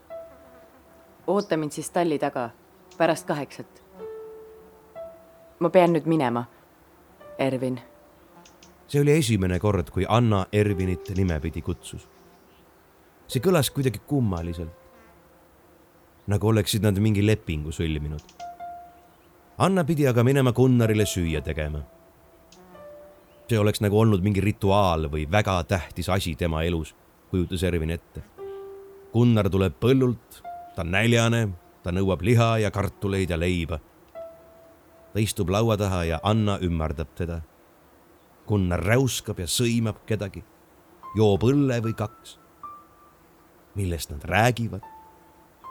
oota 1.28 1.58
mind 1.58 1.72
siis 1.72 1.90
talli 1.90 2.20
taga 2.20 2.50
pärast 2.98 3.28
kaheksat. 3.28 3.84
ma 5.60 5.70
pean 5.70 5.94
nüüd 5.94 6.06
minema, 6.06 6.46
Ervin. 7.38 7.80
see 8.88 9.02
oli 9.02 9.12
esimene 9.12 9.60
kord, 9.60 9.90
kui 9.90 10.06
Anna 10.10 10.46
Ervinit 10.52 11.10
nimepidi 11.16 11.62
kutsus 11.62 12.15
see 13.28 13.42
kõlas 13.42 13.72
kuidagi 13.74 14.02
kummaliselt. 14.08 14.74
nagu 16.26 16.48
oleksid 16.50 16.82
nad 16.82 16.98
mingi 16.98 17.22
lepingu 17.22 17.70
sõlminud. 17.70 18.22
Anna 19.62 19.84
pidi 19.86 20.08
aga 20.10 20.24
minema 20.26 20.52
Gunnarile 20.52 21.06
süüa 21.06 21.42
tegema. 21.42 21.84
see 23.50 23.60
oleks 23.60 23.82
nagu 23.82 24.00
olnud 24.00 24.24
mingi 24.24 24.42
rituaal 24.42 25.10
või 25.10 25.28
väga 25.32 25.64
tähtis 25.64 26.10
asi 26.10 26.36
tema 26.36 26.64
elus, 26.64 26.96
kujutas 27.30 27.64
Ervin 27.64 27.90
ette. 27.90 28.24
Gunnar 29.14 29.50
tuleb 29.50 29.74
põllult, 29.80 30.42
ta 30.76 30.82
on 30.82 30.92
näljane, 30.92 31.50
ta 31.84 31.92
nõuab 31.92 32.22
liha 32.22 32.58
ja 32.58 32.72
kartuleid 32.72 33.30
ja 33.30 33.38
leiba. 33.38 33.80
ta 35.14 35.20
istub 35.20 35.50
laua 35.50 35.78
taha 35.78 36.04
ja 36.04 36.20
Anna 36.24 36.58
ümmardab 36.60 37.08
teda. 37.16 37.42
Gunnar 38.48 38.82
räuskab 38.84 39.40
ja 39.40 39.46
sõimab 39.46 40.06
kedagi, 40.06 40.44
joob 41.16 41.44
õlle 41.44 41.82
või 41.82 41.94
kaks 41.94 42.45
millest 43.76 44.12
nad 44.12 44.24
räägivad. 44.24 44.84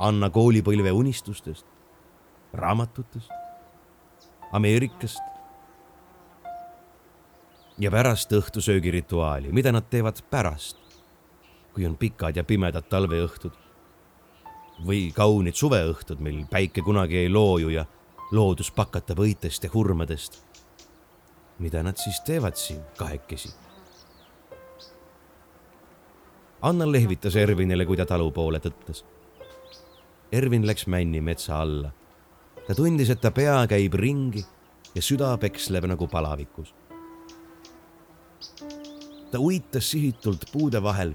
Anna 0.01 0.31
koolipõlve 0.31 0.93
unistustest, 0.93 1.67
raamatutest, 2.53 3.31
Ameerikast. 4.53 5.23
ja 7.79 7.91
pärast 7.91 8.31
õhtusöögirituaali, 8.31 9.51
mida 9.53 9.73
nad 9.73 9.89
teevad 9.91 10.21
pärast, 10.31 10.79
kui 11.75 11.87
on 11.87 11.97
pikad 11.99 12.37
ja 12.37 12.45
pimedad 12.45 12.87
talveõhtud 12.87 13.57
või 14.87 15.11
kaunid 15.15 15.59
suveõhtud, 15.59 16.21
mil 16.23 16.45
päike 16.51 16.83
kunagi 16.87 17.25
ei 17.25 17.29
looju 17.29 17.73
ja 17.75 17.85
loodus 18.31 18.71
pakatab 18.71 19.19
õitest 19.19 19.65
ja 19.65 19.71
hurmadest. 19.75 20.43
mida 21.59 21.83
nad 21.83 21.97
siis 21.97 22.21
teevad 22.21 22.57
siin 22.57 22.81
kahekesi? 22.99 23.64
Anna 26.65 26.87
lehvitas 26.89 27.35
Ervinile, 27.37 27.85
kui 27.85 27.97
ta 27.97 28.07
talu 28.09 28.31
poole 28.33 28.57
tõttas. 28.65 29.03
Ervin 30.33 30.65
läks 30.65 30.87
männi 30.89 31.21
metsa 31.21 31.59
alla. 31.61 31.91
ta 32.67 32.75
tundis, 32.75 33.11
et 33.11 33.21
ta 33.21 33.31
pea 33.31 33.67
käib 33.69 33.95
ringi 33.95 34.41
ja 34.95 35.03
süda 35.03 35.37
peksleb 35.37 35.85
nagu 35.85 36.09
palavikus. 36.09 36.75
ta 39.31 39.39
uitas 39.39 39.91
sihitult 39.91 40.49
puude 40.53 40.83
vahel, 40.83 41.15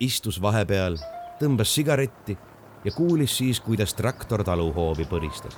istus 0.00 0.40
vahepeal, 0.42 0.96
tõmbas 1.40 1.74
sigaretti 1.76 2.38
ja 2.84 2.92
kuulis 2.92 3.36
siis, 3.36 3.60
kuidas 3.60 3.94
traktor 3.94 4.44
taluhoovi 4.44 5.04
põristas. 5.04 5.56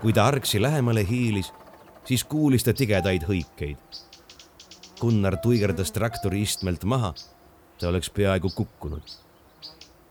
kui 0.00 0.12
ta 0.12 0.26
argsi 0.26 0.62
lähemale 0.62 1.04
hiilis, 1.04 1.52
siis 2.04 2.24
kuulis 2.24 2.64
ta 2.64 2.72
tigedaid 2.72 3.28
hõikeid. 3.28 3.76
Gunnar 5.00 5.36
tuigerdas 5.36 5.92
traktori 5.92 6.42
istmelt 6.42 6.84
maha 6.84 7.12
ta 7.78 7.88
oleks 7.88 8.10
peaaegu 8.10 8.50
kukkunud. 8.54 9.02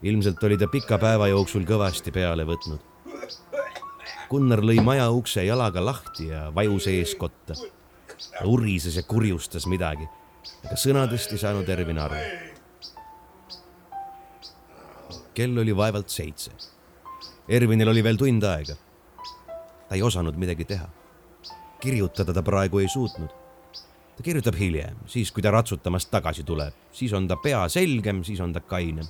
ilmselt 0.01 0.43
oli 0.43 0.57
ta 0.57 0.67
pika 0.67 0.97
päeva 0.97 1.27
jooksul 1.27 1.65
kõvasti 1.65 2.11
peale 2.13 2.45
võtnud. 2.45 2.79
Gunnar 4.29 4.59
lõi 4.59 4.81
maja 4.83 5.07
ukse 5.11 5.43
jalaga 5.45 5.81
lahti 5.85 6.27
ja 6.27 6.51
vajus 6.55 6.87
eeskotta. 6.87 7.53
ta 8.39 8.45
urises 8.45 8.95
ja 8.95 9.03
kurjustas 9.03 9.65
midagi, 9.67 10.07
aga 10.65 10.75
sõnadest 10.75 11.31
ei 11.31 11.37
saanud 11.37 11.69
Ervin 11.69 11.99
aru. 11.99 12.15
kell 15.33 15.57
oli 15.57 15.75
vaevalt 15.75 16.09
seitse. 16.09 16.51
Ervinil 17.47 17.87
oli 17.87 18.03
veel 18.03 18.17
tund 18.17 18.43
aega. 18.43 18.75
ta 19.89 19.95
ei 19.95 20.01
osanud 20.01 20.35
midagi 20.35 20.65
teha. 20.65 20.87
kirjutada 21.79 22.33
ta 22.33 22.43
praegu 22.43 22.79
ei 22.79 22.87
suutnud. 22.87 23.46
Ta 24.17 24.25
kirjutab 24.25 24.57
hiljem, 24.57 24.97
siis 25.05 25.31
kui 25.31 25.45
ta 25.45 25.53
ratsutamast 25.53 26.09
tagasi 26.11 26.43
tuleb, 26.47 26.75
siis 26.91 27.13
on 27.13 27.27
ta 27.29 27.37
pea 27.41 27.67
selgem, 27.69 28.23
siis 28.25 28.41
on 28.41 28.53
ta 28.53 28.63
kainem. 28.65 29.07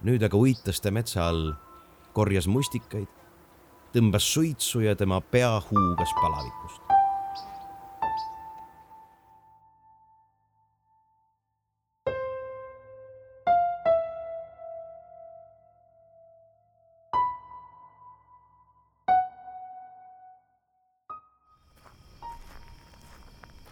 nüüd 0.00 0.22
aga 0.24 0.36
uitas 0.36 0.80
ta 0.80 0.90
metsa 0.90 1.26
all, 1.28 1.50
korjas 2.16 2.48
mustikaid, 2.48 3.10
tõmbas 3.92 4.24
suitsu 4.32 4.80
ja 4.86 4.96
tema 4.96 5.20
pea 5.20 5.58
huugas 5.68 6.14
palavikust. 6.22 6.89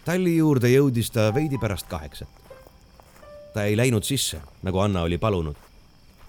Talli 0.09 0.39
juurde 0.39 0.71
jõudis 0.73 1.11
ta 1.13 1.27
veidi 1.37 1.59
pärast 1.61 1.85
kaheksat. 1.89 2.29
ta 3.53 3.65
ei 3.69 3.77
läinud 3.77 4.07
sisse, 4.09 4.41
nagu 4.63 4.79
Anna 4.81 5.03
oli 5.03 5.19
palunud. 5.19 5.57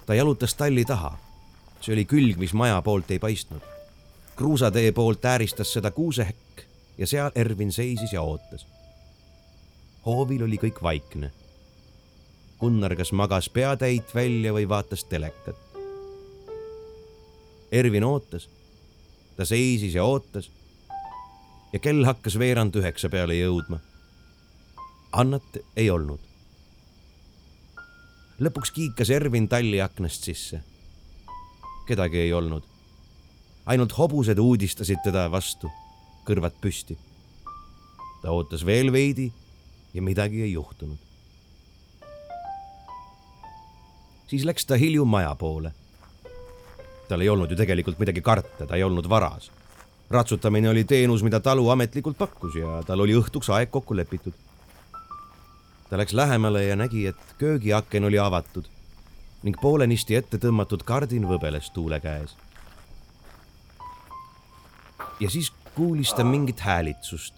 ta 0.05 0.15
jalutas 0.15 0.53
talli 0.53 0.83
taha. 0.85 1.17
see 1.81 1.93
oli 1.93 2.05
külg, 2.05 2.37
mis 2.37 2.53
maja 2.53 2.81
poolt 2.81 3.11
ei 3.11 3.19
paistnud. 3.19 3.61
kruusatee 4.35 4.91
poolt 4.91 5.25
ääristas 5.25 5.73
seda 5.73 5.91
kuusehekk 5.91 6.65
ja 6.97 7.07
seal 7.07 7.31
Ervin 7.35 7.71
seisis 7.71 8.13
ja 8.13 8.21
ootas. 8.21 8.67
hoovil 10.05 10.43
oli 10.43 10.57
kõik 10.57 10.83
vaikne. 10.83 11.31
Gunnar 12.59 12.95
kas 12.95 13.11
magas 13.11 13.49
peatäit 13.49 14.15
välja 14.15 14.53
või 14.53 14.67
vaatas 14.69 15.03
telekat. 15.03 15.55
Ervin 17.71 18.03
ootas. 18.03 18.49
ta 19.37 19.45
seisis 19.45 19.95
ja 19.95 20.03
ootas 20.03 20.51
ja 21.73 21.79
kell 21.79 22.05
hakkas 22.05 22.37
veerand 22.39 22.75
üheksa 22.75 23.09
peale 23.09 23.37
jõudma. 23.37 23.79
Annat 25.11 25.61
ei 25.77 25.89
olnud. 25.89 26.19
lõpuks 28.39 28.71
kiikas 28.71 29.09
Ervin 29.09 29.47
talli 29.47 29.81
aknast 29.81 30.23
sisse. 30.23 30.61
kedagi 31.87 32.17
ei 32.17 32.33
olnud. 32.33 32.63
ainult 33.65 33.97
hobused 33.97 34.39
uudistasid 34.39 34.97
teda 35.03 35.31
vastu, 35.31 35.69
kõrvad 36.25 36.57
püsti. 36.61 36.97
ta 38.21 38.31
ootas 38.31 38.65
veel 38.65 38.91
veidi 38.91 39.31
ja 39.93 40.01
midagi 40.01 40.41
ei 40.41 40.51
juhtunud. 40.51 40.97
siis 44.27 44.45
läks 44.45 44.65
ta 44.65 44.75
hilju 44.75 45.05
maja 45.05 45.35
poole. 45.35 45.73
tal 47.07 47.21
ei 47.21 47.29
olnud 47.29 47.51
ju 47.51 47.57
tegelikult 47.57 47.99
midagi 47.99 48.21
karta, 48.21 48.65
ta 48.65 48.75
ei 48.75 48.83
olnud 48.83 49.09
varas 49.09 49.51
ratsutamine 50.09 50.69
oli 50.69 50.83
teenus, 50.83 51.23
mida 51.23 51.39
talu 51.39 51.69
ametlikult 51.69 52.17
pakkus 52.17 52.55
ja 52.55 52.81
tal 52.85 52.99
oli 52.99 53.13
õhtuks 53.17 53.51
aeg 53.53 53.69
kokku 53.69 53.95
lepitud. 53.95 54.33
ta 55.89 55.97
läks 55.97 56.13
lähemale 56.13 56.63
ja 56.63 56.75
nägi, 56.75 57.07
et 57.07 57.35
köögiaken 57.37 58.03
oli 58.03 58.19
avatud 58.19 58.65
ning 59.43 59.55
poolenisti 59.61 60.15
ette 60.15 60.37
tõmmatud 60.37 60.83
kardin 60.83 61.27
võbeles 61.27 61.69
tuule 61.71 61.99
käes. 61.99 62.35
ja 65.19 65.29
siis 65.29 65.53
kuulis 65.75 66.13
ta 66.13 66.23
mingit 66.23 66.59
häälitsust. 66.59 67.33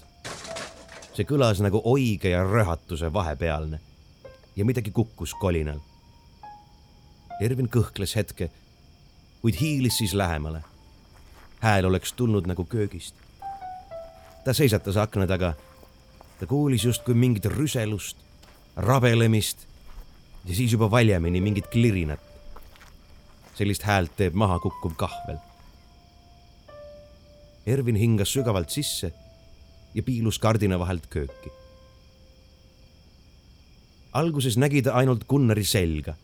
see 1.13 1.25
kõlas 1.27 1.59
nagu 1.59 1.81
oige 1.83 2.29
ja 2.29 2.43
röhatuse 2.43 3.13
vahepealne 3.13 3.79
ja 4.55 4.65
midagi 4.65 4.91
kukkus 4.91 5.33
kolinal. 5.33 5.79
Ervin 7.41 7.67
kõhkles 7.67 8.15
hetke, 8.15 8.51
kuid 9.41 9.55
hiilis 9.59 9.97
siis 9.97 10.13
lähemale 10.13 10.70
hääl 11.61 11.85
oleks 11.85 12.13
tulnud 12.13 12.47
nagu 12.47 12.65
köögist. 12.65 13.15
ta 14.45 14.53
seisatas 14.53 14.97
akna 14.97 15.27
taga. 15.27 15.53
ta 16.39 16.45
kuulis 16.45 16.85
justkui 16.85 17.13
mingit 17.13 17.45
rüselust, 17.45 18.17
rabelemist 18.75 19.67
ja 20.45 20.55
siis 20.55 20.71
juba 20.71 20.91
valjemini 20.91 21.41
mingit 21.41 21.67
klirinat. 21.67 22.19
sellist 23.55 23.83
häält 23.83 24.15
teeb 24.17 24.33
maha 24.33 24.59
kukkuv 24.59 24.95
kahvel. 24.97 25.37
Ervin 27.65 27.95
hingas 27.95 28.33
sügavalt 28.33 28.69
sisse 28.69 29.13
ja 29.93 30.03
piilus 30.03 30.39
kardina 30.39 30.79
vahelt 30.79 31.05
kööki. 31.09 31.51
alguses 34.13 34.57
nägi 34.57 34.81
ta 34.81 34.91
ainult 34.93 35.27
Gunnari 35.27 35.63
selga. 35.63 36.15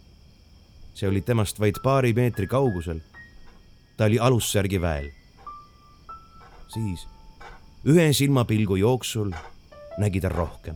see 0.94 1.10
oli 1.10 1.22
temast 1.22 1.60
vaid 1.60 1.76
paari 1.84 2.14
meetri 2.14 2.48
kaugusel. 2.48 3.00
ta 3.98 4.06
oli 4.06 4.20
alussärgi 4.20 4.82
väel 4.82 5.17
siis 6.74 7.08
ühe 7.88 8.14
silmapilgu 8.14 8.76
jooksul 8.76 9.32
nägi 9.98 10.22
ta 10.22 10.30
rohkem. 10.30 10.76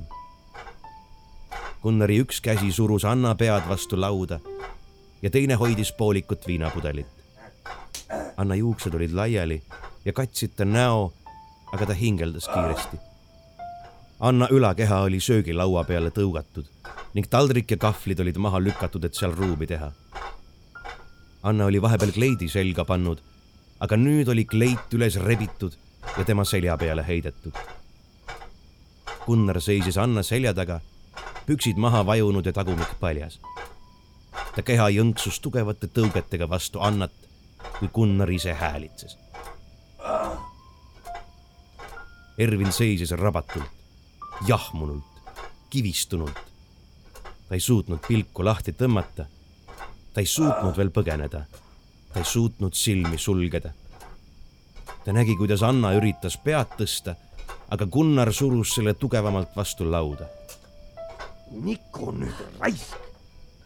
Gunnari 1.82 2.20
üks 2.22 2.42
käsi 2.42 2.72
surus 2.72 3.06
Anna 3.06 3.36
pead 3.36 3.68
vastu 3.70 4.00
lauda 4.00 4.40
ja 5.22 5.30
teine 5.30 5.56
hoidis 5.56 5.92
poolikut 5.92 6.48
viinapudelit. 6.48 7.08
Anna 8.38 8.56
juuksed 8.56 8.94
olid 8.94 9.14
laiali 9.14 9.62
ja 10.06 10.14
katsid 10.14 10.56
ta 10.56 10.66
näo, 10.66 11.14
aga 11.74 11.86
ta 11.86 11.94
hingeldas 11.94 12.48
kiiresti. 12.48 12.98
Anna 14.20 14.48
ülakeha 14.52 15.02
oli 15.02 15.20
söögilaua 15.20 15.84
peale 15.84 16.10
tõugatud 16.14 16.70
ning 17.14 17.28
taldrik 17.28 17.72
ja 17.72 17.78
kahvlid 17.78 18.20
olid 18.20 18.38
maha 18.38 18.60
lükatud, 18.62 19.04
et 19.04 19.18
seal 19.18 19.34
ruumi 19.36 19.68
teha. 19.68 19.92
Anna 21.44 21.66
oli 21.66 21.82
vahepeal 21.82 22.14
kleidi 22.14 22.48
selga 22.50 22.86
pannud 22.86 23.20
aga 23.82 23.98
nüüd 23.98 24.30
oli 24.30 24.46
kleit 24.46 24.94
üles 24.94 25.18
rebitud 25.18 25.74
ja 26.18 26.26
tema 26.26 26.46
selja 26.46 26.78
peale 26.78 27.04
heidetud. 27.08 27.58
Gunnar 29.26 29.62
seisis 29.62 29.98
Anna 29.98 30.24
selja 30.24 30.54
taga, 30.54 30.80
püksid 31.46 31.78
maha 31.82 32.04
vajunud 32.06 32.46
ja 32.46 32.54
tagumik 32.54 32.94
paljas. 33.00 33.40
ta 34.56 34.62
keha 34.62 34.90
jõnksus 34.92 35.40
tugevate 35.40 35.88
tõugetega 35.88 36.50
vastu 36.50 36.80
Annat, 36.80 37.14
kui 37.80 37.88
Gunnar 37.94 38.30
ise 38.30 38.54
häälitses. 38.54 39.18
Ervin 42.38 42.72
seisis 42.72 43.12
rabatult, 43.12 43.70
jahmunult, 44.48 45.04
kivistunult. 45.70 46.40
ta 47.48 47.56
ei 47.56 47.60
suutnud 47.60 48.00
pilku 48.08 48.46
lahti 48.46 48.72
tõmmata. 48.72 49.26
ta 50.14 50.22
ei 50.22 50.26
suutnud 50.26 50.78
veel 50.78 50.90
põgeneda 50.90 51.46
ta 52.14 52.20
ei 52.20 52.26
suutnud 52.26 52.74
silmi 52.74 53.18
sulgeda. 53.18 53.70
ta 55.06 55.14
nägi, 55.14 55.36
kuidas 55.36 55.64
Anna 55.64 55.94
üritas 55.94 56.38
pead 56.38 56.76
tõsta, 56.78 57.16
aga 57.70 57.86
Gunnar 57.86 58.34
surus 58.34 58.76
selle 58.76 58.94
tugevamalt 58.94 59.56
vastu 59.56 59.92
lauda. 59.92 60.26
Niku 61.52 62.12
nüüd 62.12 62.44
raisk. 62.60 62.96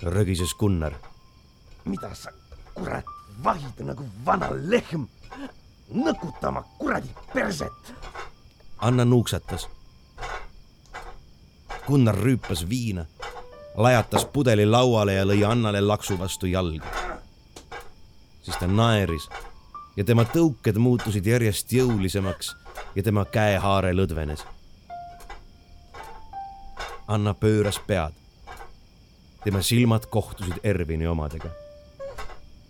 rögises 0.02 0.54
Gunnar. 0.60 0.94
mida 1.86 2.16
sa, 2.16 2.32
kurat, 2.74 3.06
vahid 3.44 3.80
nagu 3.86 4.06
vana 4.26 4.50
lehm, 4.52 5.06
nõkutama 5.94 6.64
kuradi 6.78 7.10
perset. 7.34 7.94
Anna 8.78 9.06
nuuksatas. 9.06 9.68
Gunnar 11.88 12.16
rüüpas 12.16 12.70
viina, 12.70 13.06
lajatas 13.78 14.26
pudeli 14.26 14.66
lauale 14.66 15.14
ja 15.14 15.26
lõi 15.26 15.44
Annale 15.46 15.82
laksu 15.82 16.18
vastu 16.18 16.48
jalga 16.48 17.05
siis 18.46 18.58
ta 18.62 18.68
naeris 18.68 19.26
ja 19.98 20.04
tema 20.06 20.26
tõuked 20.30 20.78
muutusid 20.78 21.26
järjest 21.26 21.72
jõulisemaks 21.74 22.52
ja 22.96 23.04
tema 23.04 23.26
käehaare 23.26 23.94
lõdvenes. 23.96 24.46
Anna 27.08 27.34
pööras 27.34 27.80
pead. 27.88 28.14
tema 29.44 29.62
silmad 29.62 30.06
kohtusid 30.10 30.60
Ervini 30.64 31.08
omadega. 31.08 31.50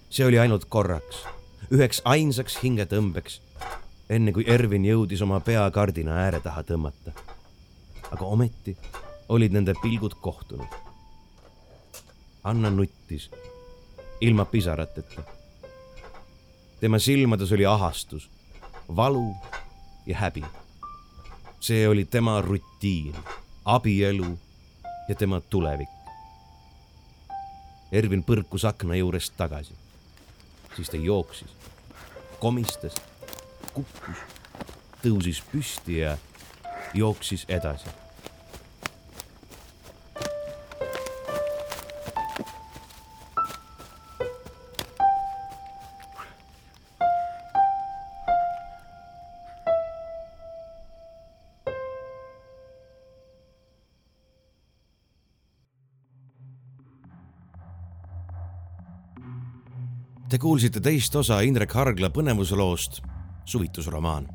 see 0.10 0.26
oli 0.26 0.40
ainult 0.40 0.66
korraks, 0.66 1.24
üheks 1.72 2.02
ainsaks 2.06 2.58
hingetõmbeks, 2.64 3.42
enne 4.10 4.32
kui 4.32 4.44
Ervin 4.48 4.86
jõudis 4.86 5.22
oma 5.22 5.40
pea 5.40 5.72
kardina 5.72 6.16
ääre 6.24 6.40
taha 6.40 6.64
tõmmata. 6.64 7.12
aga 8.12 8.26
ometi 8.26 8.78
olid 9.30 9.52
nende 9.52 9.74
pilgud 9.82 10.14
kohtunud. 10.22 10.68
Anna 12.44 12.70
nuttis, 12.70 13.32
ilma 14.22 14.46
pisarateta 14.46 15.24
tema 16.80 17.00
silmades 17.00 17.52
oli 17.52 17.66
ahastus, 17.66 18.30
valu 18.96 19.36
ja 20.06 20.18
häbi. 20.18 20.44
see 21.60 21.88
oli 21.90 22.06
tema 22.06 22.42
rutiin, 22.42 23.16
abielu 23.66 24.38
ja 25.10 25.16
tema 25.16 25.42
tulevik. 25.42 25.90
Ervin 27.92 28.24
põrkus 28.24 28.68
akna 28.68 28.96
juurest 28.96 29.34
tagasi. 29.38 29.74
siis 30.76 30.90
ta 30.90 30.98
jooksis, 30.98 31.50
komistas, 32.40 32.96
kukkus, 33.74 34.18
tõusis 35.04 35.42
püsti 35.52 35.98
ja 35.98 36.18
jooksis 36.94 37.46
edasi. 37.48 38.05
Kuulsite 60.46 60.78
teist 60.78 61.16
osa 61.18 61.40
Indrek 61.42 61.72
Hargla 61.74 62.12
põnevusloost 62.14 63.00
Suvitusromaan. 63.50 64.28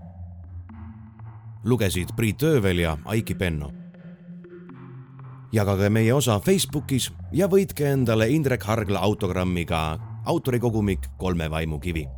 lugesid 1.64 2.10
Priit 2.16 2.42
Öövel 2.42 2.78
ja 2.82 2.96
Aiki 3.04 3.34
Penno. 3.34 3.70
jagage 5.52 5.90
meie 5.90 6.14
osa 6.14 6.40
Facebookis 6.40 7.12
ja 7.32 7.46
võitke 7.46 7.92
endale 7.92 8.28
Indrek 8.28 8.62
Hargla 8.62 8.98
autogrammiga 8.98 9.98
autorikogumik 10.24 11.06
Kolme 11.18 11.50
vaimukivi. 11.50 12.08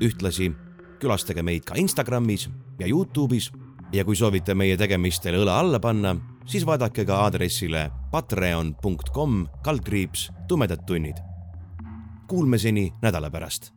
ühtlasi 0.00 0.52
külastage 1.00 1.42
meid 1.42 1.64
ka 1.64 1.74
Instagramis 1.76 2.48
ja 2.78 2.86
Youtube'is 2.86 3.52
ja 3.92 4.04
kui 4.04 4.16
soovite 4.16 4.54
meie 4.54 4.76
tegemistele 4.76 5.36
õla 5.36 5.58
alla 5.58 5.78
panna, 5.78 6.16
siis 6.46 6.66
vaadake 6.66 7.04
ka 7.04 7.16
aadressile 7.16 7.90
patreon.com 8.10 9.46
kaldkriips 9.62 10.30
tumedad 10.48 10.86
tunnid. 10.86 11.29
Kuulmiseni 12.30 12.92
nädala 13.02 13.30
pärast 13.30 13.72